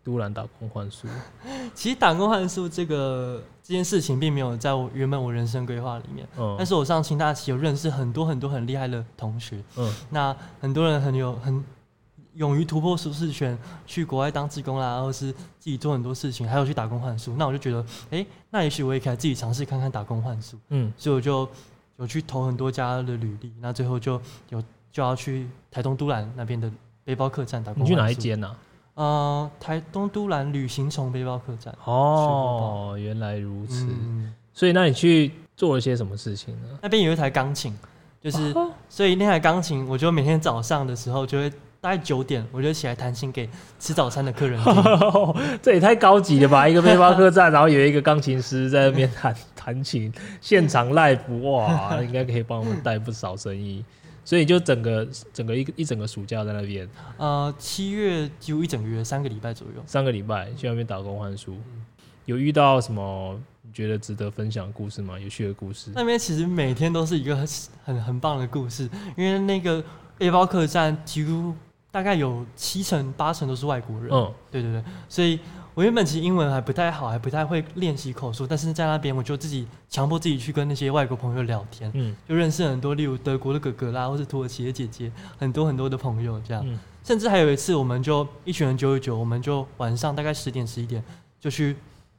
[0.03, 1.07] 都兰打工换宿？
[1.75, 6.27] 其实打工换宿这个这件事情并没有在我原本我人生规划里面。
[6.39, 6.55] 嗯。
[6.57, 9.63] 但是我上清大期有认识很多很多很厉害的同学。
[9.77, 9.93] 嗯。
[10.09, 11.63] 那很多人很有很。
[12.35, 17.33] 勇于突破舒适圈，去国外当志工啦，或是自己做很多事情，还有去打工换宿。
[17.37, 20.57] 那我就觉得，哎、欸，那也许我也可以自己尝试看看打工换宿。
[20.69, 21.47] 嗯，所以我就
[21.97, 26.69] 有去投很多家的履历，那最后就有就要去台东都兰那边的
[27.03, 27.83] 背包客栈打工。
[27.83, 28.55] 你去哪一间呢、啊？
[28.95, 31.73] 呃，台东都兰旅行虫背包客栈。
[31.85, 33.85] 哦，原来如此。
[33.89, 36.67] 嗯、所以那你去做了些什么事情呢？
[36.81, 37.73] 那边有一台钢琴，
[38.21, 41.49] 就是、哦、所以那台钢琴，我就每天早上的时候就会。
[41.85, 44.59] 大概九点，我就起来弹琴给吃早餐的客人。
[45.61, 46.67] 这也太高级了吧！
[46.67, 53.85] 一个背包客栈，然后有一个钢琴师在那边弹弹琴，现场 live，哇， 应该可以帮我们带不少生意。
[54.23, 56.89] 所以就整个整个一个一整个暑假在那边。
[57.17, 59.83] 呃，七月几乎一整个月，三个礼拜左右。
[59.85, 61.55] 三个礼拜去那边打工换宿，
[62.25, 65.19] 有遇到什么你觉得值得分享的故事吗？
[65.19, 65.91] 有趣的故事？
[65.93, 67.47] 那边其实每天都是一个很
[67.85, 69.83] 很很棒的故事，因为那个
[70.17, 71.53] 背包客栈几乎。
[71.95, 75.39] 大概有七成八成都是外国人，嗯，对对对，所以
[75.73, 91.01] 我原本其实英文还不太好，还不太会练习口述，但是在那边我就自己强迫自己去跟那些外国朋友聊天，嗯，就认识很多，例如德国的哥哥啦，或是土耳其的姐姐，很多很多的朋友这样，嗯，甚至还有一次，我们就一群人九九九，我们就晚上大概十点十一点
[91.39, 91.77] 就去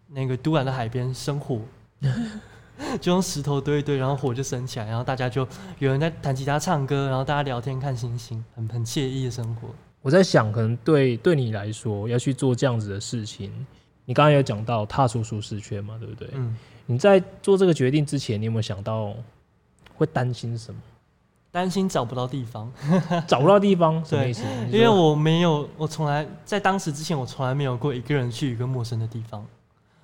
[0.08, 1.60] 那个都兰的海边生火。
[3.00, 5.46] 就用石头堆一堆，然后火就升起来，然后大家就
[5.78, 9.68] 有人在弹吉他、唱歌，然后大家聊天、看星星，很很惬意的生活。
[10.02, 13.50] 我在想，可能对对你来说，要去做这样子的事情，
[14.04, 16.28] 你刚刚有讲到踏出舒适圈嘛，对不对？
[16.34, 16.56] 嗯。
[16.88, 19.12] 你在做这个决定之前，你有没有想到
[19.96, 20.80] 会担心什么？
[21.50, 22.70] 担心找不到地方，
[23.26, 24.44] 找不到地方什么意思？
[24.70, 29.44] 因为我没有，我从来在当时之前，我从来没有过一个人去一个陌生的地方。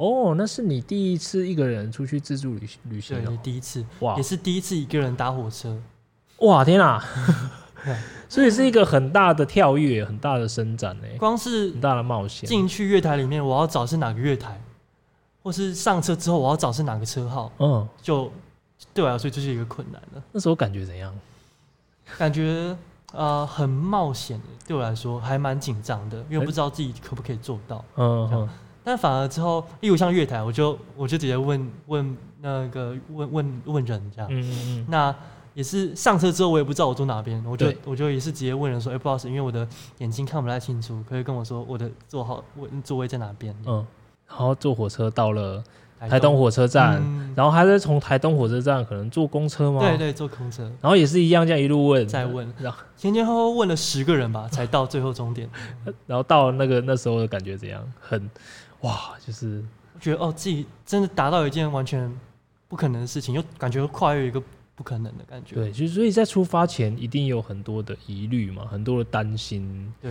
[0.02, 3.22] 哦，那是你第一次一个人出去自助旅旅行，哦？
[3.26, 5.80] 对，第一次，哇，也是第一次一个人搭火车。
[6.38, 7.00] 哇，天啊！
[8.28, 11.04] 所以是一个很大的跳跃，很大的伸展呢。
[11.18, 12.48] 光是很大的冒险。
[12.48, 14.60] 进去月台里面，我要找是哪个月台，
[15.42, 18.32] 或是上车之后我要找是哪个车号，嗯，就
[18.92, 20.22] 对我来说就是一个困难了。
[20.32, 21.14] 那时候感觉怎样？
[22.18, 22.76] 感觉
[23.12, 27.84] 呃很冒险，对我来说还蛮紧张的，因为不知道自己可不可以做到。
[27.96, 28.48] 嗯嗯。
[28.84, 34.28] 但反而之后，例如像月台，我就我就直接问问那个问问问人这样。
[34.30, 34.86] 嗯嗯嗯。
[34.88, 35.14] 那
[35.54, 39.68] 也是上车之后，我也不知道我坐哪边，我就我就也是直接问人说：“哎、欸，不好意思，因为我的
[39.98, 43.86] 眼睛看不太清楚，可以跟我说我的座号位座位在哪边？”嗯。
[44.26, 45.62] 然后坐火车到了
[46.08, 49.80] 台东火车站，嗯、然后还是从台东火车站可能坐公车吗？
[49.80, 50.62] 对对，坐公车。
[50.80, 55.48] 然后也是一样，这样一路问，再问，然后前前后后问了十个人吧，才到最后终点。
[56.08, 57.80] 然后到那个那时候的感觉怎样？
[58.00, 58.30] 很。
[58.82, 59.64] 哇，就是
[59.94, 62.12] 我觉得哦，自己真的达到一件完全
[62.68, 64.42] 不可能的事情，又感觉跨越一个
[64.74, 65.54] 不可能的感觉。
[65.54, 69.92] 对，就所以在出发前一定有很多的疑虑嘛，很多的担心。
[70.00, 70.10] 对。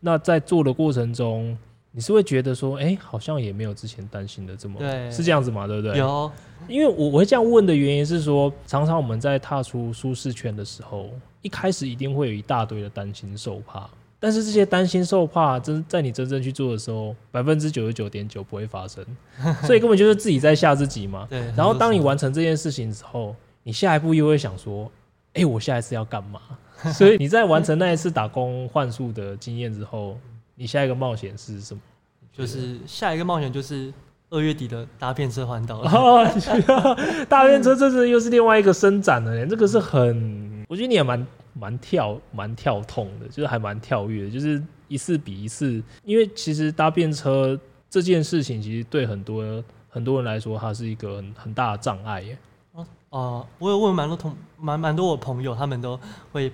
[0.00, 1.56] 那在做的过程中，
[1.92, 5.66] 你是会觉得说，哎、欸，好像也没有之前担心的这么，对，是这样子嘛？
[5.66, 5.96] 对不对？
[5.96, 6.30] 有，
[6.68, 13.88] 因为我我会这样问的原因是说，常常我们在踏出舒适圈的时候，一开始一定会有一大堆的担心受怕。
[14.24, 19.04] 但是这些担心受怕，真在你真正去做的时候，百分之九十九点九不会发生，
[19.66, 21.26] 所以根本就是自己在吓自己嘛。
[21.28, 21.40] 对。
[21.54, 24.90] 然后当你完成这件事情之后，你下一步又会想说
[25.36, 26.40] ：“哎、欸，我下一次要干嘛？”
[26.94, 30.18] 所以你在完成那一次打工换宿的经验之后，
[30.54, 31.80] 你下一个冒险是什么？
[32.32, 33.92] 就是下一个冒险就是
[34.30, 35.82] 二月底的搭便车环岛。
[37.28, 41.26] 搭便车这是又是另外一个伸展了，这个是很，我觉得你也蛮。
[41.54, 45.82] 蛮跳蛮跳痛的，就是还蛮跳跃的，就是一次比一次。
[46.04, 52.38] 因为其实搭便车这件事情，其实对很多很多人来说，它是一个很很大的障碍耶。
[52.74, 55.98] 哦、呃，我有问蛮多同蛮蛮多我朋友，他们都
[56.32, 56.52] 会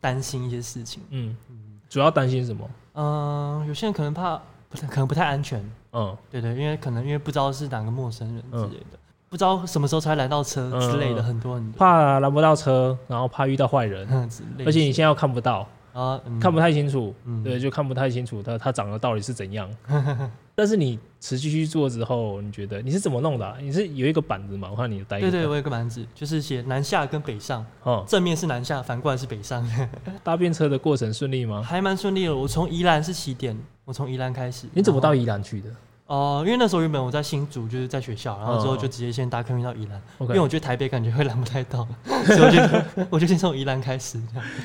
[0.00, 1.02] 担心一些事情。
[1.10, 2.70] 嗯嗯，主要担心什么？
[2.92, 4.36] 嗯、呃，有些人可能怕，
[4.68, 5.64] 不可能不太安全。
[5.92, 8.92] 嗯，对对，因为可能因为不知道是哪个陌生人之类的。
[8.92, 8.98] 嗯
[9.32, 11.78] 不知道什么时候才拦到车之类的，很多很多。
[11.78, 14.06] 怕拦不到车，然后怕遇到坏人，
[14.66, 19.66] 而且你现在又看不到啊，看不太清楚，对，就看不太清楚他他长得到底是怎样。
[20.54, 23.56] 但是你持续去做之后，你觉得你是怎么弄的？
[23.58, 24.68] 你是有一个板子嘛？
[24.70, 25.18] 我看你带。
[25.18, 29.66] 对对，我有个板子，就是写南下跟北上，哦正面是南下，反过来是北上。
[30.22, 31.62] 搭便车的过程顺利吗？
[31.62, 32.36] 还蛮顺利的。
[32.36, 34.66] 我从宜兰是起点，我从宜兰开始。
[34.74, 35.70] 你怎么到宜兰去的？
[36.12, 40.28] 哦、呃，因为那时候原本我在新竹，就是在学校，然后之后就直接先搭客运到宜兰，oh.
[40.28, 41.88] 因为我觉得台北感觉会拦不太到，
[42.26, 44.20] 所以我就我就先从宜兰开始，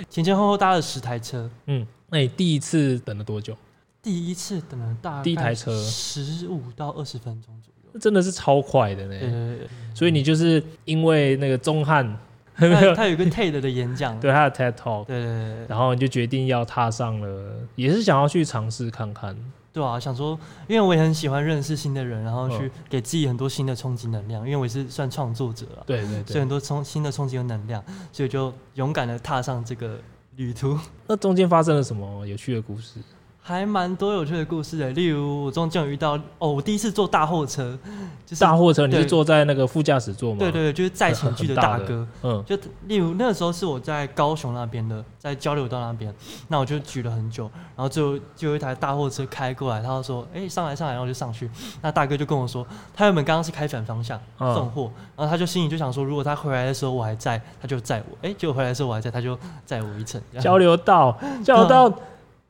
[0.10, 1.50] 前前后后搭了十台车。
[1.68, 3.56] 嗯，那你第一次等了多久？
[4.04, 9.18] 第一次等了大概第一台车十五到二十分钟左右，真的是超快的呢。
[9.18, 12.06] 对对对，所以你就是因为那个钟汉，
[12.56, 19.34] 他，他有一个 TED 的演讲， 对他的 TED Talk，对对对，然后你就决定要踏上了，也是想要去尝试看看。
[19.74, 24.44] 对啊，想说，因为我也很喜欢认识新的人，然后去给自己很多新的冲击能量。
[24.44, 30.00] 因为我也是算创作者啊，对对对，所以很多冲新的冲击和能量，所以就勇敢的踏上这个
[30.36, 30.80] 旅途。
[31.08, 33.00] 那中间发生了什么有趣的故事？
[33.48, 37.80] 还蛮多有趣的故事的，例如我中间有遇到哦，我第一次坐大货车，
[38.26, 40.40] 就是大货车，你是坐在那个副驾驶座吗？
[40.40, 46.14] 对对对，就是载前去的大哥，嗯，就例如那个时候是我在高雄那边的，在交流道那边，
[46.50, 51.50] 那我就举了很久，然后就就有一台大货车开过来，他就说，哎、欸，上来上来，然后我就上去，
[51.82, 60.22] 那大哥就跟我说，他原本刚刚是开反方向送货，然后他就心里就想说，如果他回来的时候我还在，他就载我，哎、欸，结果回来的时候我还在，他就载我一程。
[60.42, 61.98] 交流道，交流道。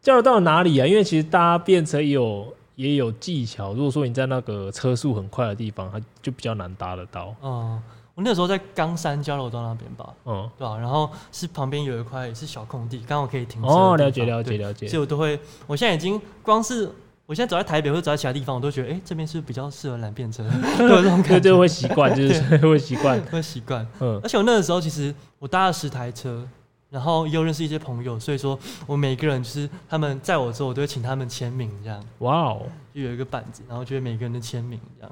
[0.08, 0.88] 交流到哪里啊？
[0.88, 3.74] 因为其实搭便车也有也有技巧。
[3.74, 7.36] 如果说你在那个车速很快的地方，它就比较难搭得到。
[7.44, 7.78] 嗯，
[8.16, 10.14] 我那时候在冈山交流道那边吧。
[10.24, 10.78] 嗯，对吧、啊？
[10.78, 13.68] 然后是旁边有一块也是小空地，刚好可以停车。
[13.68, 14.88] 哦，了解了解了解。
[14.88, 16.90] 所以我都会，我现在已经光是
[17.26, 20.42] 我现在走在台北或者走在其他地方，我都觉得，哎、欸，这边是比较适合拦便车。
[20.80, 23.86] 对，这种感觉就会习惯，就是会习惯，会习惯。
[24.00, 26.48] 嗯，而且我那个时候其实我搭了十台车。
[26.90, 32.02] 然后又认识一些朋友，所以说我每个人就是他们在我之后，我都会请他们签名，这样。
[32.20, 32.62] 哇哦！
[32.94, 35.12] 就有一个板子，然后就会每个人的签名这样。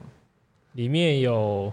[0.71, 1.71] 里面有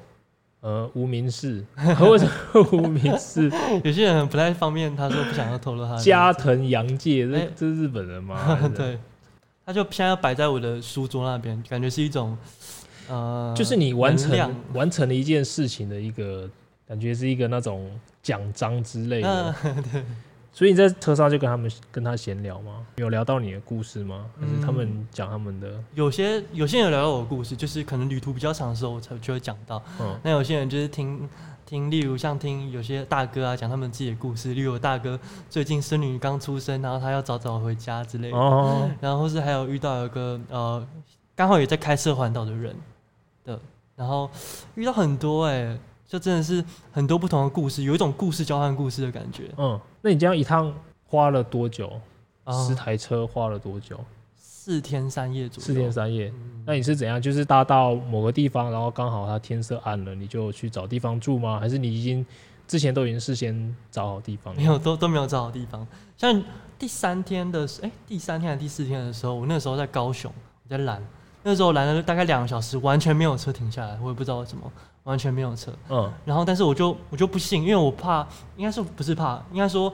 [0.60, 1.64] 呃无名氏，
[2.00, 3.48] 为什么无名氏？
[3.84, 6.02] 有些人不太方便，他说不想要透露他的。
[6.02, 8.58] 加藤洋介，这这是日本人吗？
[8.76, 8.98] 对，
[9.64, 12.36] 他就现在摆在我的书桌那边，感觉是一种
[13.08, 16.50] 呃，就是你完成完成了一件事情的一个。
[16.92, 17.90] 感觉是一个那种
[18.22, 19.54] 奖章之类的。
[20.52, 22.86] 所以你在车上就跟他们跟他闲聊吗？
[22.96, 24.26] 有聊到你的故事吗？
[24.38, 25.70] 还是他们讲他们的？
[25.70, 29.82] 嗯、有些有些人有聊到我的故事，就是可能旅途比较长的时候，我才就会讲到。
[29.98, 30.14] 嗯。
[30.22, 31.26] 那有些人就是听
[31.64, 35.18] 听，例如像听有些大哥啊讲他们自己的故事，例如我大哥
[35.48, 38.36] 最近孙女刚出生，然后他要早早回家之类的。
[38.36, 38.90] 哦。
[39.00, 40.86] 然后是还有遇到一个呃，
[41.34, 42.76] 刚好也在开车环岛的人
[43.46, 43.58] 的，
[43.96, 44.30] 然后
[44.74, 45.78] 遇到很多哎、欸。
[46.12, 49.50] 就真的是很多不同的故事，有一种故事交换故事的感觉。
[49.56, 50.70] 嗯，那你这样一趟
[51.06, 51.90] 花了多久？
[52.44, 53.98] 哦、十台车花了多久？
[54.36, 55.66] 四天三夜左右。
[55.66, 56.28] 四天三夜。
[56.28, 57.18] 嗯、那你是怎样？
[57.18, 61.58] 就是搭到某个地方，然后刚好它天色暗了，你就去找地方住吗？
[61.58, 62.26] 还是你已经
[62.68, 64.54] 之前都已经事先找好地方？
[64.54, 65.86] 没有，都都没有找好地方。
[66.18, 66.44] 像
[66.78, 70.30] 第三天的，哎、欸，第三天还是第四天的时候，我那时候在高雄，
[70.64, 71.02] 我在拦。
[71.42, 74.70] 那时候拦了大概两个小时，完全没有车停下来，我也不知道为什么，
[75.04, 75.72] 完全没有车。
[75.88, 78.26] 嗯，然后但是我就我就不信，因为我怕，
[78.56, 79.92] 应该说不是怕，应该说，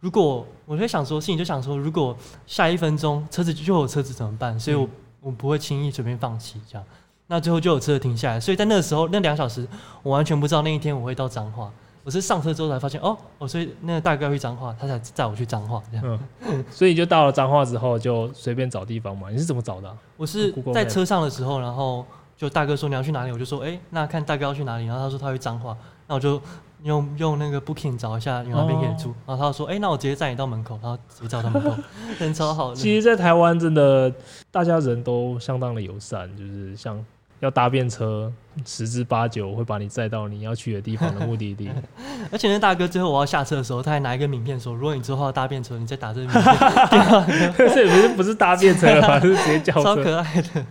[0.00, 2.16] 如果我就想说，心里就想说，如果
[2.46, 4.58] 下一分钟车子就有车子怎么办？
[4.58, 6.84] 所以我、嗯、我不会轻易随便放弃这样。
[7.28, 9.66] 那最后就有车子停下来，所以在那个时候那两小时，
[10.02, 11.70] 我完全不知道那一天我会到彰化。
[12.02, 16.18] 我是上车之后才发现，哦，我所以那个大哥要去彰化，他才载我去彰化这样。
[16.40, 19.28] 嗯，所以就到了彰化之后，就随便找地方嘛。
[19.30, 19.96] 你是怎么找的啊？
[20.16, 22.04] 我是在车上的时候，然后
[22.36, 24.86] 就大哥说你要去哪里，我就说，哎，那看大哥要去哪里。
[24.86, 25.76] 然后他说他去彰化，
[26.06, 26.40] 那我就
[26.84, 29.14] 用用那个 Booking 找一下有哪边可以住。
[29.26, 31.74] 然后他说，哎，那我直接载你到门口，然后直接找到门口，
[32.18, 32.76] 人超好的。
[32.76, 34.10] 其实，在台湾真的
[34.50, 37.04] 大家人都相当的友善，就是像。
[37.40, 38.30] 要搭便车，
[38.66, 41.70] 十之八九会把你载到你要去的地方的目的地。
[42.30, 46.44] 而且那大哥最后我要下车的时候，他还拿一个名片说：“如果你之后要搭便车，你再打这个名片。
[47.74, 49.18] ”这不是不是搭便车了吗？
[49.20, 49.82] 是直接叫车。
[49.82, 50.66] 超可爱的。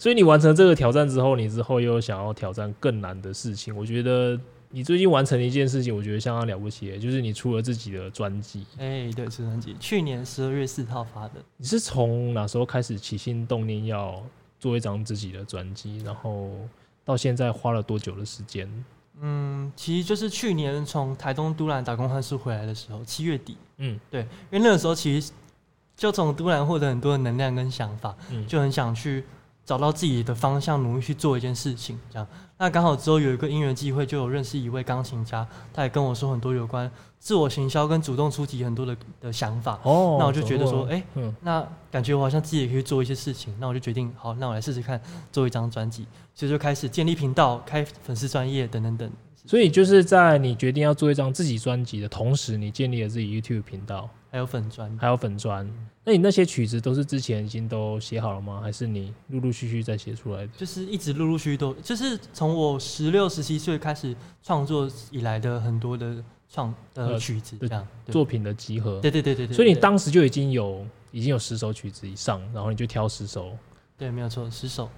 [0.00, 3.76] 所以你完成这个挑战之后，你之后又想要挑战更难的事情。
[3.76, 4.38] 我觉得
[4.70, 8.64] 你最近完成了一件事情，我觉得相当了不起，就是你出了自己的专辑。
[8.78, 11.34] 哎，对，出专辑，去年十二月四号发的。
[11.58, 14.22] 你是从哪时候开始起心动念要？
[14.58, 16.50] 做一张自己的专辑，然后
[17.04, 18.68] 到现在花了多久的时间？
[19.20, 23.56] 嗯，其实就是去年从台东都兰打工换宿回来的时候，七月底。
[23.78, 25.32] 嗯，对，因为那个时候其实
[25.96, 29.24] 就从都兰获得很多的能量跟想法，嗯，就很想去
[29.64, 32.28] 找到自己的方向，努力去做一件事情，这样。
[32.58, 39.78] 那刚好之后有一个因缘机会，就有认识一位钢琴家，他也跟我说很多有关自我行销跟主动出击很多的的想法。
[39.82, 41.02] 哦，那我就觉得说，哎、
[41.42, 43.54] 那感觉我好像自己也可以做一些事情。
[43.60, 44.98] 那我就决定，好，那我来试试看
[45.30, 46.06] 做一张专辑。
[46.34, 49.10] 所以就开始建立频道、开粉丝专业等等等。
[49.46, 54.08] 所以就是在你决定要做一张自己专辑的同时，你建立了自己 YouTube 频道。
[54.28, 55.66] 还有粉专，还有粉专。
[56.04, 58.60] 那你那些曲子都是之前已经都写好了吗？
[58.60, 60.48] 还是你陆陆续续再写出来的？
[60.48, 69.00] 就是一直陆陆续续都，就是从我十六、十七岁开始创作以来的很多的创呃曲子，这样作品的集合。
[69.00, 69.56] 对对对对对。
[69.56, 73.56] 所以你当时就已经有已经有十首曲子以上，然后你就挑十首。
[73.96, 74.90] 对，没有错，十首。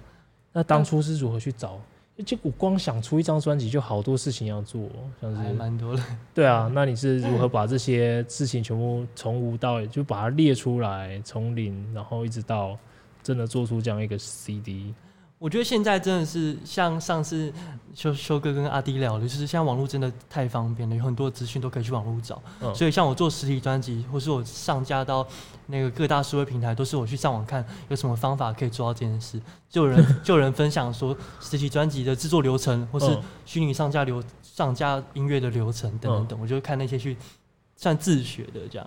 [0.51, 1.79] 那当初是如何去找？
[2.23, 4.81] 就我光想出一张专辑就好多事情要做，
[5.21, 6.03] 像是还蛮多的。
[6.33, 12.77] 对啊，那你是如何把这些事情全部从无到有，就把它列出来，从零，然后一直到
[13.23, 14.93] 真的做出这样一个 CD？
[15.39, 17.51] 我觉得现在真的是像上次
[17.95, 22.41] 修修哥跟阿迪聊的，就是现在网络真的太方便了，有很多资讯都可以去网络找。
[22.59, 25.25] 嗯、所以像我做实体专辑，或是我上架到
[25.67, 29.41] 那个各大数位平台，都是我去上网看有什么方法可以做到这件事。
[29.69, 37.15] 就有人 就有人分享说实体专辑的制作流程，或是虚拟上架流上架音乐的流程等等等，嗯、我就看那些去
[37.77, 38.85] 算自学的这样。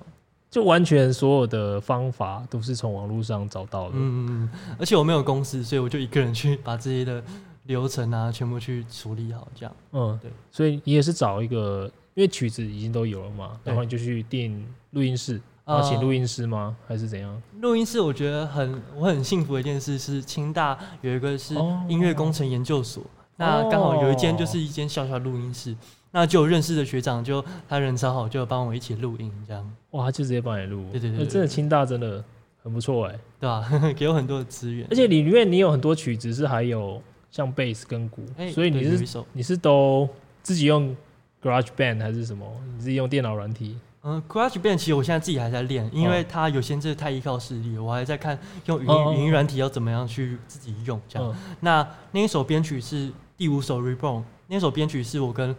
[0.53, 3.93] 就完全所有的方法都是从网络上找到的。
[3.95, 7.25] 嗯嗯，而且我没有公司，所以我就一个人去把这些的
[7.65, 9.75] 流程啊全部去处理好，这样。
[9.93, 10.31] 嗯，对。
[10.51, 16.77] 所以你也是找一个，因为曲子已经都有了嘛，然后你就去订录音室，然后请录音师吗？
[16.83, 17.43] 呃、还是怎样？
[17.63, 21.55] 录音室我觉得很我很幸福的一件事是，清大有一个是
[21.89, 25.75] 音乐工程研究所，哦、那刚好有一间就是一间小小录音室。
[26.13, 29.69] 那就有认识的学长，就他人超好，就帮我一起录音，这样。
[29.91, 30.87] 哇，他就直接帮你录。
[30.93, 32.23] 对对对，对，真的清大真的
[32.63, 33.69] 很不错哎，对吧？
[33.97, 40.09] 给我很多的资源，而且里面你有很多曲子是还有像贝斯跟鼓，欸、所以你是你是都
[40.43, 40.95] 自己用
[41.43, 42.47] Garage Band 还是什么？
[42.75, 43.79] 你自己用电脑软体？
[44.05, 51.31] 嗯，Garage Band 其实我现在自己还在练，因为它有些真的太依靠视力，我还在看用语音语音软体要怎么样去自己用这样。
[51.31, 55.55] 嗯、那那一首编曲是第五首 Reborn，那首编曲是我跟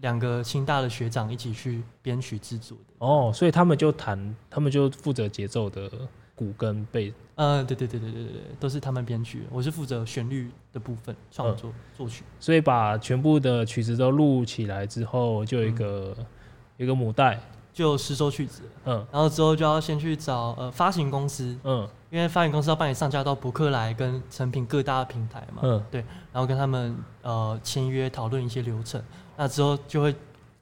[0.00, 5.90] 两个清大的学长一起去编曲制作的哦，所以他们就弹，他们就负责节奏的
[6.34, 7.12] 鼓跟贝。
[7.34, 12.24] 嗯，对对对对对对对，都是他们编曲，我是负责旋律的部分创作、嗯、作曲。
[12.40, 16.26] 所以把全部的曲子都录起来之后，就有一个、嗯、
[16.78, 17.38] 有一个母带，
[17.72, 18.62] 就有十首曲子。
[18.84, 26.00] 嗯，然后之后就要先去找呃发行公司，嗯，因为发行公司要帮你上架到博客来跟成品各大平台嘛，嗯，对，
[26.32, 29.00] 然后跟他们呃签约讨论一些流程。
[29.40, 30.12] 那之后就会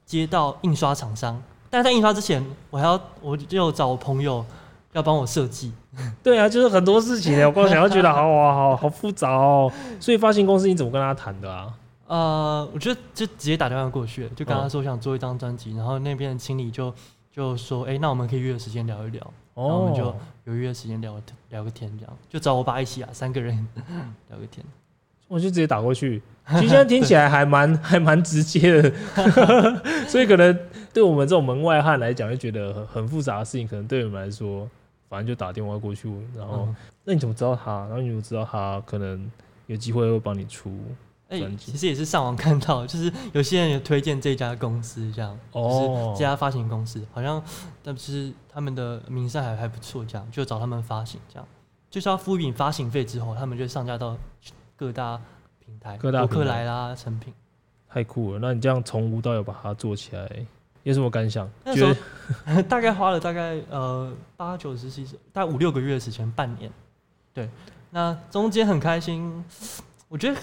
[0.04, 4.44] 接到印刷厂商，但是在印刷之前，我还要我就找我朋友
[4.92, 5.72] 要帮我设计。
[6.22, 9.72] 对啊，就是很多事情，我光想要觉得好哇，好好复杂哦。
[9.98, 11.72] 所以发行公司你怎么跟他谈的啊？
[12.06, 16.94] 呃，我觉得就直接打电话过去了，就跟他说想做一张专辑，嗯、然后那边的经理就
[17.32, 19.22] 就说，哎、欸，那我们可以约个时间聊一聊，
[19.54, 20.14] 哦、然后我们就
[20.44, 21.18] 有约时间聊
[21.48, 23.66] 聊个天，这样就找我爸一起啊，三个人
[24.28, 24.64] 聊个天，
[25.28, 26.22] 我就直接打过去。
[26.48, 28.92] 其实现在听起来还蛮 还蛮直接的，
[30.06, 30.56] 所以可能
[30.92, 34.68] 对我们这种门外汉来讲，就觉得很很复杂的事情，可能对我们来说，
[35.08, 37.80] 反正就打电话过去，然后、嗯、那你怎么知道他？
[37.86, 39.28] 然后你怎么知道他可能
[39.66, 40.78] 有机会会帮你出？
[41.28, 47.42] 哎、欸，其实也是上网看到，就是有些人有推荐这家公司，这样哦，就是这家发行公司好像，
[47.82, 51.48] 但是他们的名声还还不错，这样就找他们发行，这样
[51.90, 54.16] 就是要付一笔发行费之后，他们就上架到
[54.76, 55.20] 各大
[55.64, 57.32] 平台，各大博客来啦、成品，
[57.88, 58.38] 太酷了。
[58.40, 60.30] 那你这样从无到有把它做起来，
[60.82, 61.50] 有什么感想？
[61.64, 61.94] 那时候
[62.68, 66.70] 大概花了大概呃八九十、七十，大概五六个月的时间，半年。
[67.34, 67.48] 对，
[67.90, 69.44] 那中间很开心，
[70.08, 70.40] 我觉得。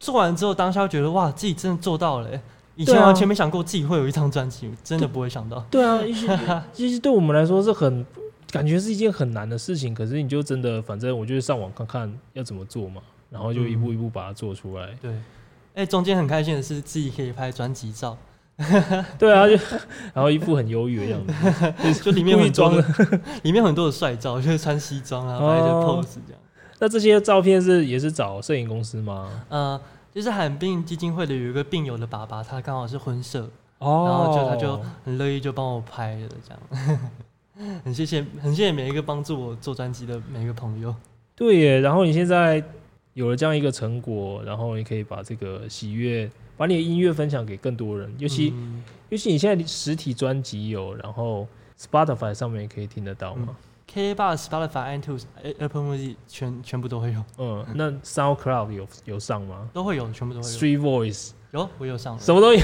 [0.00, 2.28] 做完之后，当下觉得哇，自己真的做到了。
[2.74, 5.64] 以前完全没想过自己会有一张专辑，真的不会想到。
[5.70, 5.98] 对啊，
[6.74, 8.04] 其实对我们来说是很
[8.50, 9.94] 感觉是一件很难的事情。
[9.94, 13.00] 可是你就真的，反正我就是上网看看要怎么做嘛，
[13.30, 14.88] 然后就一步一步把它做出来。
[15.00, 15.12] 对，
[15.74, 18.16] 哎，中间很开心的是自己可以拍专辑照。
[19.18, 19.54] 对啊，就
[20.12, 22.84] 然后一副很忧郁的样子， 就里面很多的，
[23.42, 26.40] 里面很多的帅照，就是穿西装啊，拍一些 pose 这样。
[26.78, 29.44] 那这些照片是也是找摄影公司吗？
[29.48, 29.80] 嗯。
[30.14, 33.50] 就是罕病基金会的有一个病友的爸爸，他刚好是婚摄，
[33.80, 40.94] 哦、然后就他就很乐意就帮我拍了这样，很谢谢很谢谢每一个帮助我做专辑的每一个朋友。
[41.34, 42.62] 对耶，然后你现在
[43.14, 51.48] 有了这样一个成果，然后你可以把这个喜悦，把你的音乐分享给更多人，尤其、嗯、尤其你现在实体专辑有，然后
[51.80, 53.48] Spotify 上面也可以听得到吗？
[53.48, 53.54] 嗯
[53.94, 55.22] KKBOX、Spotify、iTunes、
[55.58, 57.22] Apple Music 全全部都会有。
[57.38, 59.68] 嗯，那 SoundCloud 有有上吗？
[59.72, 60.56] 都会有，全部都会有。
[60.56, 62.58] Street Voice 有，我有上，什么都有，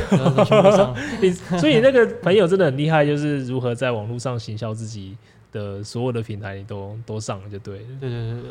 [0.45, 0.93] 全部上。
[1.23, 5.17] 你所以那个朋友真的很厉害，就是如何在网络上行销自己
[5.53, 7.87] 的所有的平台，你都都上了就对了。
[8.01, 8.51] 对对对对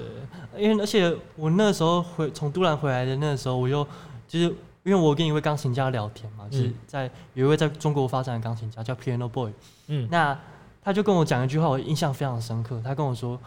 [0.53, 3.85] 对，因为而且我那时候回从都兰回来的那时候，我又
[4.27, 4.45] 就是
[4.83, 9.51] 因为我跟一位钢琴家聊天嘛，就是在有一位在中国发展的钢琴家叫 Piano Boy，
[9.87, 10.37] 嗯，那。
[10.81, 12.81] 他就跟我讲一句话，我印象非常深刻。
[12.83, 13.39] 他跟我说：“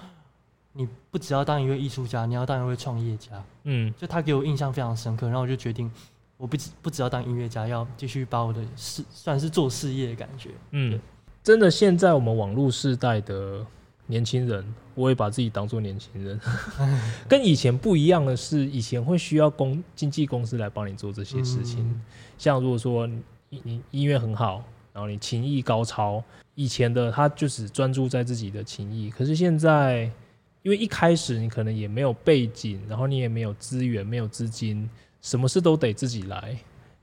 [0.74, 5.90] 你不只要当一位艺术家，你要当一位创业家。”嗯，就他给我印象非常深刻，然后我就决定，
[6.36, 10.50] 我不只不只要当音乐家，要继续把我的事算是做事业的感觉。
[10.72, 11.00] 嗯，对
[11.43, 13.66] 真的，现在我们网络时代的
[14.07, 14.64] 年轻人，
[14.95, 16.38] 我也把自己当做年轻人。
[17.28, 21.80] 跟以前不一样的是，以前会需要公经纪公司来帮你做这些事情。
[21.80, 22.01] 嗯、
[22.38, 23.09] 像如果说
[23.49, 24.62] 你你音乐很好，
[24.93, 26.22] 然后你情艺高超。
[26.55, 30.03] 以前的他就只专注在自己的情艺，可是现在，
[30.62, 34.88] 因为一开始你可能也没有背景，然后你也没有资源、没有资金，
[35.22, 36.57] 什么事都得自己来，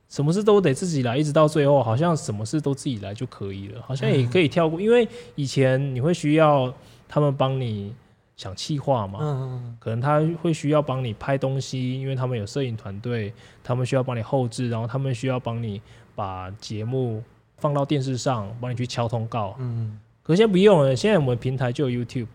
[0.09, 4.81] 什么事都得自己来，一直到最后好像什么事都自己来就可以了，好像也可以跳过。
[4.81, 6.73] 因为以前你会需要
[7.07, 7.93] 他们帮你
[8.35, 13.33] 想气划嘛，可能他会需要帮你拍东西，因为他们有摄影团队，
[13.63, 15.81] 他们需要帮你后置，然后他们需要帮你
[16.15, 17.23] 把节目。
[17.61, 19.53] 放到电视上，帮你去敲通告。
[19.59, 20.95] 嗯，可是现在不用了。
[20.95, 22.27] 现在我们平台就有 YouTube，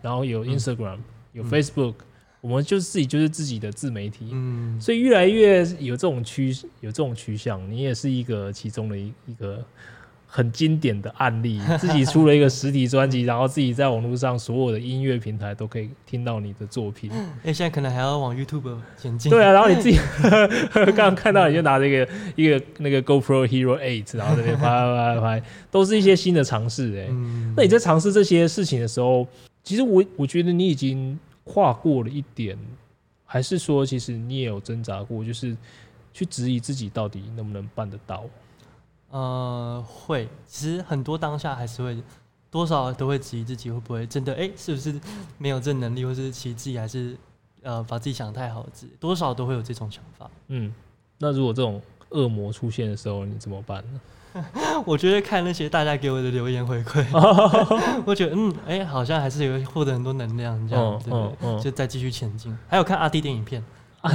[0.00, 1.04] 然后有 Instagram，、嗯、
[1.34, 2.04] 有 Facebook，、嗯、
[2.42, 4.28] 我们就是自己就是自己的自媒体。
[4.32, 9.64] 嗯，所以越来越有这种趋有这种趋向，你也是一个其中的一一个。
[10.34, 17.10] 很经典的案例， 自己出了一个实体专辑，然后自己在网络上所有的音乐平台都可以听到你的作品。
[17.44, 19.28] 哎，现在可能还要往 YouTube 前进。
[19.28, 19.98] 对啊，然后你自己
[20.72, 26.98] 刚刚看到你就拿这个一个那个 GoPro Hero Eight，然后这边拍拍拍拍，都是一些新的尝试。
[26.98, 27.08] 哎，
[27.54, 29.28] 那你在尝试这些事情的时候，
[29.62, 32.58] 其实我我觉得你已经跨过了一点，
[33.24, 35.56] 还是说其实你也有挣扎过，就是
[36.12, 38.24] 去质疑自己到底能不能办得到？
[39.10, 42.02] 呃，会，其实很多当下还是会，
[42.50, 44.98] 多少都会质疑自己会不会真的，哎，是不是
[45.36, 47.16] 没有这能力，或是其实自己还是
[47.62, 48.66] 呃把自己想得太好，
[48.98, 50.30] 多少都会有这种想法。
[50.48, 50.72] 嗯，
[51.18, 51.80] 那如果这种
[52.10, 54.00] 恶魔出现的时候，你怎么办呢？
[54.86, 57.04] 我觉得看那些大家给我的留言回馈，
[58.04, 61.60] 我觉得嗯，哎，好像还是有获得很多能量，这样子，对不对？
[61.60, 62.56] 就再继续前进。
[62.68, 63.62] 还有看阿弟电影片。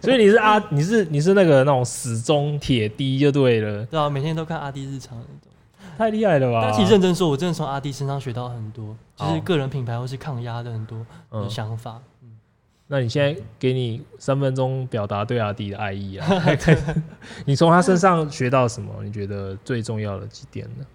[0.00, 5.50] 所以你是阿，你是你是那个那种死忠铁弟就对了，对啊，每天都看阿弟日常那种，
[5.98, 6.60] 太厉害了吧？
[6.62, 12.00] 但其实认真说，我真的从阿弟身上学到很多，就是个人品牌或是抗压的很多的想法。
[12.94, 16.26] 嗯，那你现在给你三分钟表达对阿弟的爱意啊？
[17.44, 18.92] 你从他身上学到什么？
[19.02, 20.86] 你觉得最重要的几点呢？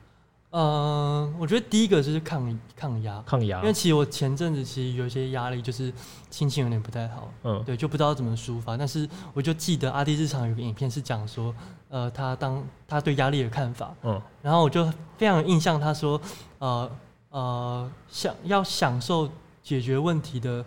[0.51, 3.59] 呃，我觉得第一个就是抗抗压，抗压。
[3.59, 5.93] 因为其实我前阵子其实有一些压力，就是
[6.31, 8.75] 心情有点不太好，嗯，对，就不知道怎么抒发。
[8.75, 11.53] 但是我就记得阿弟日常有个影片是讲说，
[11.89, 16.19] 呃，他当他对压力的看法，嗯，然后我就非常有印象，他说，
[16.57, 16.89] 呃
[17.29, 19.29] 呃，想要享受
[19.61, 20.65] 解决问题的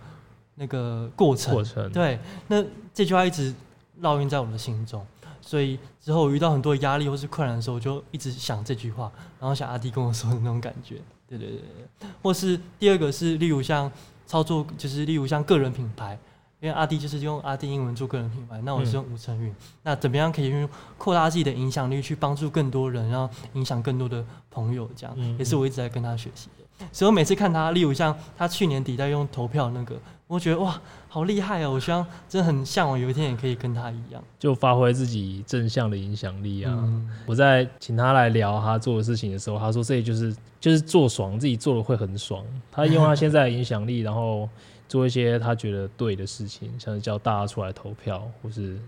[0.54, 3.54] 那个过程，过程，对，那这句话一直
[4.00, 5.04] 烙印在我的心中。
[5.44, 12.08] 所以之后我遇到很多压力或是困难的时候，我就一直想这句话，然后想阿弟跟我说的那种感觉，对对对对。
[12.22, 13.90] 或是第二个是，例如像
[14.24, 16.16] 操作，就是例如像个人品牌，
[16.60, 26.86] 因为阿弟就是用阿弟英文做个人品牌，那我是用吴承允，那怎么样可以用扩大自己的影响力去帮助更多人，然后影响更多的朋友，这样也是我一直在跟他学习的。
[26.92, 29.96] 所以我每次看他，例如像他去年底在用投票那个，
[30.32, 31.72] 我觉得哇，好厉害哦！
[31.72, 36.72] 我希望真的很向往有一天也可以跟他一样，就发挥自己正向的影响力啊。
[36.74, 42.42] 嗯、我在请他来聊他做的事情的时候，他说这里就是就是做爽，自己做的会很爽。
[42.70, 44.48] 他用他现在的影响力，然后
[44.88, 48.78] 做一些他觉得对的事情， 像是叫大家出来投票，或是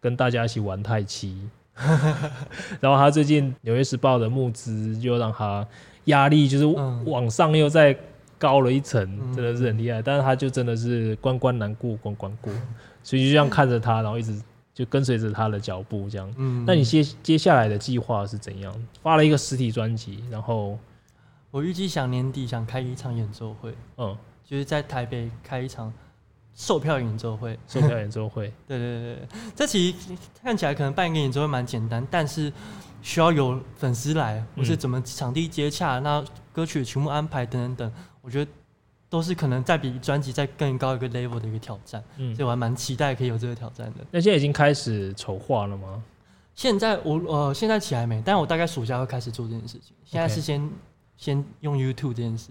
[0.00, 1.36] 跟大家一起玩太极。
[2.80, 5.66] 然后他最近《纽约时报》的募资又让他。
[6.06, 6.66] 压力就是
[7.06, 7.96] 往上又再
[8.42, 10.00] 高了一层，嗯、真的是很厉害。
[10.00, 12.52] 嗯、但是他就真的是关关难过关关过，
[13.04, 14.36] 所以就这样看着他，然后一直
[14.74, 16.28] 就跟随着他的脚步这样。
[16.36, 18.74] 嗯，那你接接下来的计划是怎样？
[19.00, 20.76] 发了一个实体专辑，然后
[21.52, 25.92] 我预计想年底想开一场演奏会，嗯，就是在台北开一场
[26.52, 27.56] 售票演奏会。
[27.68, 29.18] 售票演奏会， 对对对，
[29.54, 32.52] 这其实看起来可能办一个演奏会蛮简单，但是。
[33.04, 37.92] 需要有粉丝来，或是怎么场地接洽，嗯、那歌曲的曲目安排等等等，
[38.22, 38.50] 我觉得
[39.10, 42.02] 都是可能再比专辑再更高一个 level 的一个挑战。
[42.16, 44.04] 嗯，所以我还蛮期待可以有这个挑战的。
[44.10, 46.02] 那现在已经开始筹划了吗？
[46.54, 49.94] 现在我呃现在起来没，但我大概暑假会开始做这件事情。
[50.04, 50.70] 现在是先 Okay.
[51.18, 52.50] 先用 YouTube 这件事。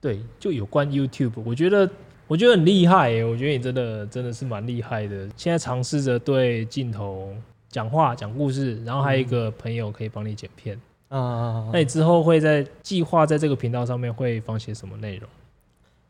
[0.00, 1.88] 对，就有关 YouTube，我觉得
[2.26, 5.28] 我觉得很厉害耶，我觉得你真的真的是蛮厉害的。
[5.36, 7.34] 现在尝试着对镜头。
[7.70, 10.76] 讲话讲故事，然后还有一个朋友可以帮你剪片。
[10.76, 15.28] 嗯，那你之后会在计划在这个频道上面会放些什么内容？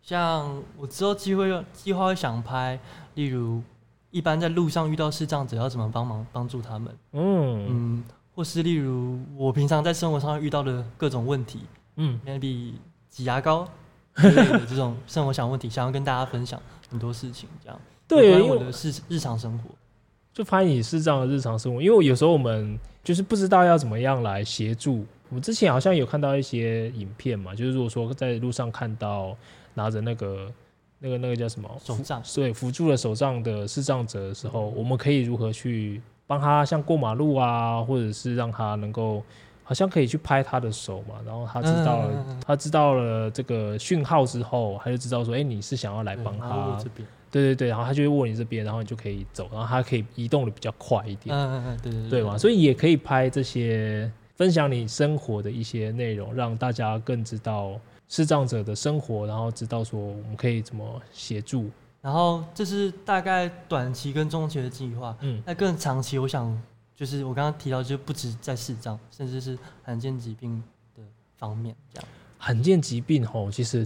[0.03, 2.79] 像我之后机会计划会想拍，
[3.15, 3.63] 例如
[4.11, 6.95] 一般在路上遇到视障者要怎么帮忙帮助他们。
[7.13, 11.61] 嗯嗯，或是例如我平常在生活上遇到的各种问题，
[11.97, 12.73] 嗯，maybe
[13.09, 13.67] 挤牙膏
[14.17, 19.71] 之类的这种生活小问题，想要跟大家分享很多事情，这样对我的日日常生活。
[20.35, 25.07] 就发现你是这样的日常生活，因为有时候我们就是不知道要怎么样来协助。
[25.31, 29.37] 我们之前好像有看到一些影片嘛，就是如果说在路上看到
[29.75, 30.53] 拿着那个、
[30.99, 39.23] 那个、那个叫什么手杖，对，辅助了手杖的视障者的时候，我们可以如何去帮他，像过马路啊，或者是让他能够，
[39.63, 46.77] 好像可以去拍他的手嘛，然后他知道了，他知道了这个讯号之后，他就知道说，哎，你是想要来帮他。
[47.35, 51.35] 对对对，然后他就会握你这边，然后你就可以走，然后他可以移动的比较快一点。
[51.35, 57.77] 嗯嗯嗯，对对对，对嘛，所以也可以拍这些分享你生活的一些内容，让大家更知道
[58.09, 61.69] 视障者的生活，然后知道说我们可以怎么协助。
[62.01, 65.17] 然后这是大概短期跟中期的计划。
[65.21, 66.57] 嗯，那更长期，我想
[66.95, 70.63] 就是我刚刚提到，就不止在视障，甚至是罕见疾病
[70.95, 71.03] 的
[71.37, 72.09] 方面这样。
[72.39, 73.85] 罕见疾病吼，其实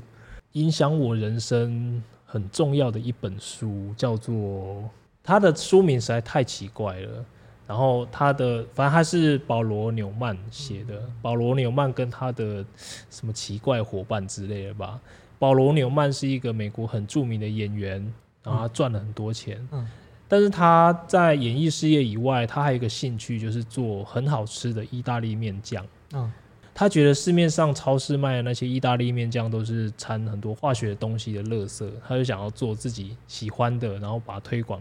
[0.53, 2.03] 影响我人生。
[2.31, 4.85] 很重要的一本书，叫做
[5.25, 7.25] 它的书名实在太奇怪了。
[7.67, 12.65] 然后他的，反正他是保罗纽曼写的，保罗纽曼跟他的
[13.11, 15.01] 什么奇怪伙伴之类的吧。
[15.39, 18.01] 保罗纽曼是一个美国很著名的演员，
[18.43, 19.67] 然后他赚了很多钱。
[19.71, 19.87] 嗯，
[20.27, 25.85] 但是他在演艺事业以外，他还有一个兴趣，就是做很好吃的意大利面酱。
[26.15, 26.33] 嗯。
[26.79, 34.81] 他觉得市面上超市卖的那些意大利面酱都是掺很多化学东西的垃圾，他就想要做自己喜欢的，然后把推广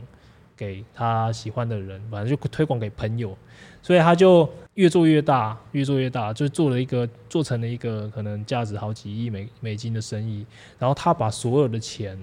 [0.55, 3.35] 给他喜欢的人，反正就推广给朋友，
[3.81, 10.45] 所以他就越做越大，越做越大，就做了一个做成了一个可能价值好几亿美美金的生意，
[10.77, 12.15] 然后他把所有的钱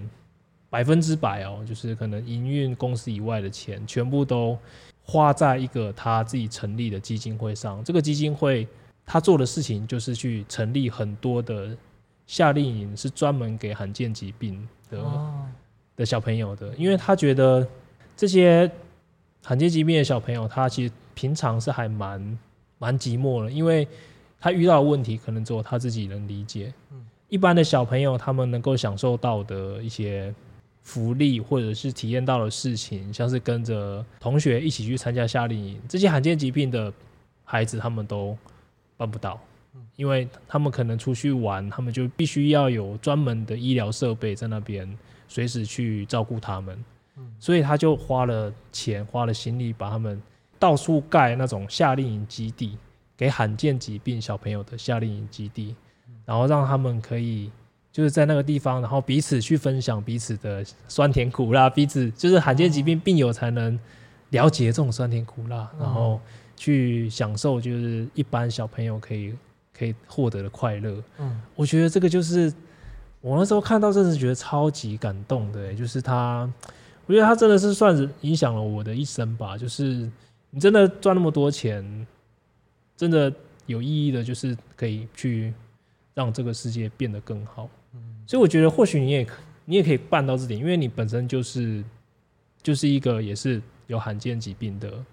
[0.70, 4.56] 百分之百哦，就是可能营运公司以外的钱，全部都
[5.02, 8.68] 花在一个他自己成立的基金会上，这个基金会。
[9.06, 11.76] 他做的事情就是去成立很多的
[12.26, 15.04] 夏令营，是专门给罕见疾病的
[15.96, 17.66] 的小朋友的，因为他觉得
[18.16, 18.70] 这些
[19.42, 22.38] 罕见疾病的小朋友，他其实平常是还蛮
[22.78, 23.86] 蛮寂寞的，因为
[24.40, 26.72] 他遇到的问题可能只有他自己能理解。
[27.28, 30.34] 一般的小朋友他们能够享受到的一些
[30.82, 36.90] 福利，或者是体验到的事情，像是跟着同学一起去参加夏令营，这些罕见疾病的
[37.44, 38.34] 孩子他们都。
[38.96, 39.40] 办不到，
[39.96, 46.82] 因为他们可能出去玩，他们就必须要有专门的医疗设备在那边，随时去照顾他们。
[47.38, 50.20] 所以他就花了钱，花了心力，把他们
[50.58, 52.76] 到处盖那种夏令营基地，
[53.16, 55.76] 给罕见疾病小朋友的夏令营基地，
[56.24, 57.52] 然后让他们可以
[57.92, 63.78] 就是在那个地方，然后彼此去分享彼此的酸甜苦辣，彼此就是罕见疾病病友才能
[64.30, 66.20] 了解这种酸甜苦辣，然后
[66.56, 69.34] 去享受就是一般小朋友可以
[69.76, 71.02] 可以获得的快乐。
[71.18, 72.52] 嗯，我觉得这个就是
[73.20, 76.50] 我那时候看到，真的是觉得超级感动的，就是他。
[77.06, 79.58] 我觉得他真的是算是影响了我的一生吧。
[79.58, 80.10] 就是
[80.48, 81.84] 你真的赚那么多钱，
[82.96, 83.30] 真的
[83.66, 85.52] 有意义的，就是可以去
[86.14, 87.68] 让这个世界变得更好。
[87.92, 89.26] 嗯所以我觉得或许你也
[89.66, 91.84] 你也可以办到这点，因为你本身就是
[92.62, 95.04] 就是一个也是有罕见疾病的一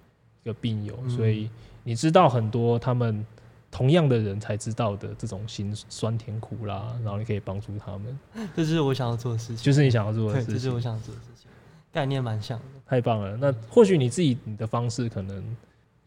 [0.43, 1.49] 个病友，所以
[1.83, 3.25] 你知道很多他们
[3.69, 8.19] 同样的人才知道的这种辛酸甜苦辣，然后你可以帮助他们。
[8.55, 11.49] 这是我想要做的事情，就是你想要做的事情，这是我想做的事情。
[11.91, 13.35] 概念蛮像的，太棒了。
[13.37, 15.43] 那或许你自己你的方式可能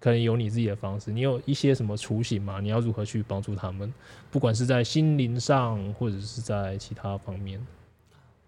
[0.00, 2.60] 可能有你自己的方式，你有一些什么雏形吗？
[2.60, 3.92] 你要如何去帮助他们？
[4.30, 7.60] 不管是在心灵上，或者是在其他方面。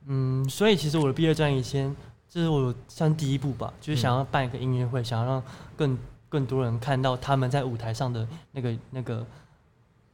[0.07, 1.95] 嗯，所以其实我的毕业专辑先，
[2.37, 5.43] 这是我算第一步吧，就是想要办一个音乐会，嗯、想要让
[5.75, 9.27] 更更多人看到他们在舞台上的那个那个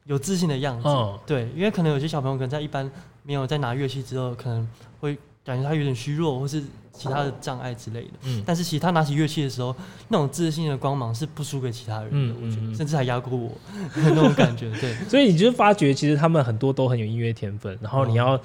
[0.05, 0.87] 有自信的样子。
[0.87, 2.89] 哦、对，因为可能有些小朋友可能在一般
[3.25, 4.69] 没有在拿乐器之后，可能
[5.01, 6.63] 会感觉他有点虚弱，或是。
[6.95, 9.75] 其他的障碍之类的，嗯，但是其实他拿起乐器的时候，
[10.09, 13.51] 那种自信的光芒是不输给其他人的，嗯，我觉得，甚至还压过我
[13.97, 14.93] 那种感觉，对。
[15.09, 18.39] 所以你就发觉，其实他们很多都很有音乐天分，然后你要，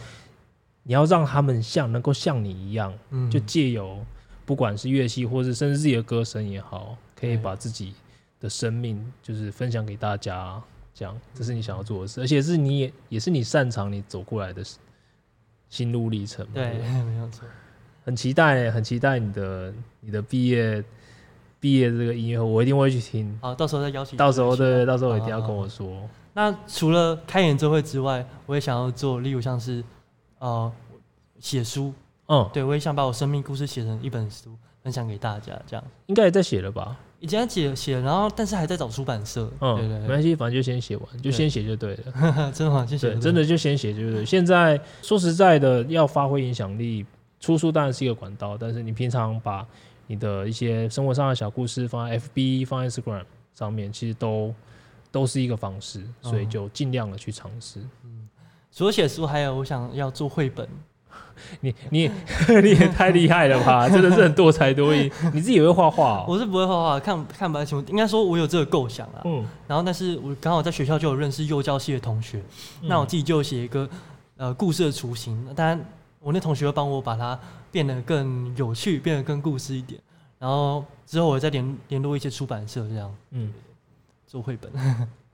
[0.87, 2.93] 你要让他们像能够像你一样，
[3.29, 3.99] 就借由
[4.45, 7.93] 不管是乐器，或是甚至自己的歌声也好，可以把自己
[8.39, 10.59] 的生命就是分享给大家，
[10.93, 14.63] 这样，这是你想要做的事，而且是你也也是你擅长你走过来的
[15.69, 17.45] 心路历程，对， 没有错。
[18.05, 20.81] 很期待，很期待你的你的毕业
[21.59, 23.37] 毕业这个音乐会，我一定会去听。
[23.41, 24.15] 好，到时候再邀请。
[24.15, 26.07] 到时候对，到时候一定要跟我说。
[26.33, 29.83] 那除了开演奏会之外，我也想要做，例如像是
[30.39, 30.71] 呃
[31.39, 31.93] 写书。
[32.27, 35.57] 嗯，对，我也想把我生命故事写成一本书，分享给大家。
[35.65, 36.97] 这样应该也在写了吧？
[37.19, 39.51] 已经写写，然后但是还在找出版社。
[39.61, 42.51] 嗯，对对，没关系，反正就先写完，就先写就对了。
[42.53, 42.85] 真的吗？
[42.85, 43.15] 谢谢。
[43.17, 44.25] 真的就先写就对。
[44.25, 47.05] 现在说实在的，要发挥影响力。
[47.39, 49.63] 出书当然是一个管道，但是你平常把
[50.07, 53.23] 你的一些生活上的小故事放在 FB、放在 Instagram
[53.53, 54.51] 上面，其实都
[55.11, 57.79] 都是一个方式，所以就尽量的去尝试。
[58.03, 58.26] 嗯，
[58.71, 60.67] 除了写书，还有我想要做绘本。
[61.61, 62.11] 你你
[62.63, 63.87] 你也太厉害了吧！
[63.89, 65.11] 真的是很多才多艺。
[65.33, 66.25] 你自己也会画画？
[66.27, 67.91] 我是不会画画，看看不太清楚。
[67.91, 69.21] 应该说我有这个构想啊。
[69.25, 69.45] 嗯。
[69.67, 72.39] 然后，但是我刚好在学校就有认识幼教系的同学，
[72.81, 73.87] 嗯、那我自己就写一个
[74.37, 75.45] 呃故事的雏形。
[75.55, 75.79] 当然。
[76.19, 77.39] 我那同学会帮我把它
[77.71, 80.01] 变得更有趣，变得更故事一点。
[80.39, 83.53] 然后之后我再联联络一些出版社，这样，嗯，
[84.25, 84.69] 做绘本。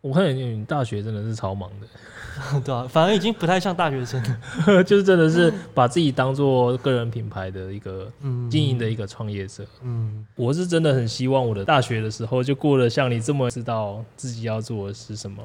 [0.04, 1.88] 我看你大学真的是超忙的，
[2.60, 4.22] 对啊，反而已经不太像大学生
[4.68, 8.12] 了， 就是真的是把自己当做个人品牌的一个
[8.52, 9.66] 经营的一个创业者。
[9.82, 15.42] 嗯，我是真的很希望我的大学的时候就过得像你这么知道自己要做的是什么。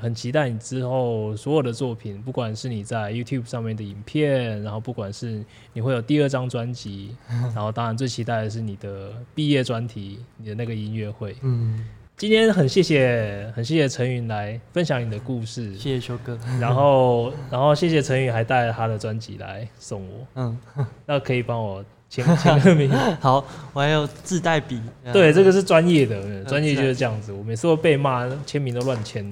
[0.00, 5.44] 很期待你之后所有的作品，不管是你在 YouTube 上面的影片，然后不管是
[5.74, 7.14] 你会有第二张专辑，
[7.54, 11.36] 然后当然最期待的是你的毕业专题，你的那个音乐会。
[11.42, 11.86] 嗯，
[12.22, 16.38] 今天很谢谢，很谢谢承允来分享你的故事，谢谢修哥。
[16.60, 20.24] 然后，然后谢谢陈宇还带了他的专辑来送我。
[20.36, 20.56] 嗯，
[21.04, 22.88] 那可以帮我签签个名？
[23.18, 24.80] 好，我还有自带笔。
[25.12, 27.32] 对，这个是专业的，专业就是这样子。
[27.32, 29.24] 我每次都被骂签名都乱签。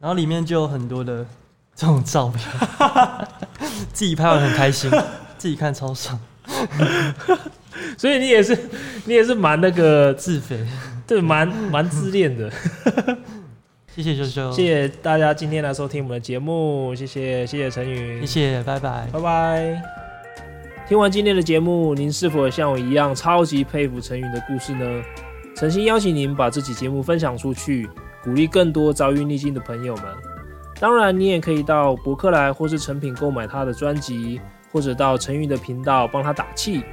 [0.00, 1.24] 然后里面就有很多的
[1.76, 2.44] 这种照片，
[3.94, 4.90] 自己拍完很开心，
[5.38, 6.18] 自己看超爽。
[7.96, 8.58] 所以你也是，
[9.04, 10.58] 你也是蛮那个自肥，
[11.12, 12.50] 对，蛮蛮自恋的。
[13.94, 19.82] 谢谢修修，谢谢大家今天来收听我们的节目，谢谢谢谢陈宇，谢谢，拜拜拜拜。
[20.88, 25.02] 听完今天的节目，您是否像我一样超级佩服陈宇的故事呢？
[25.54, 27.88] 诚心邀请您把这期节目分享出去。
[28.24, 30.04] 鼓励更多遭遇逆境的朋友们。
[30.78, 34.40] 当然，你也可以到博客来或是成品购买他的专辑，
[34.70, 36.84] 或者到陈宇的频道帮他打气。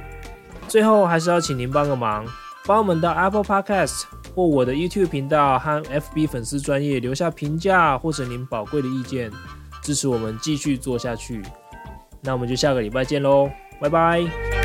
[0.66, 2.26] 最后，还是要请您帮个忙，
[2.66, 4.04] 帮我们到 Apple Podcast
[4.34, 9.30] 或我的 YouTube 频道和 FB 粉丝专业留下评价或者您宝贵的意见，
[9.82, 11.42] 支持我们继续做下去。
[12.22, 13.50] 那我们就下个礼拜见喽，
[13.80, 14.59] 拜拜。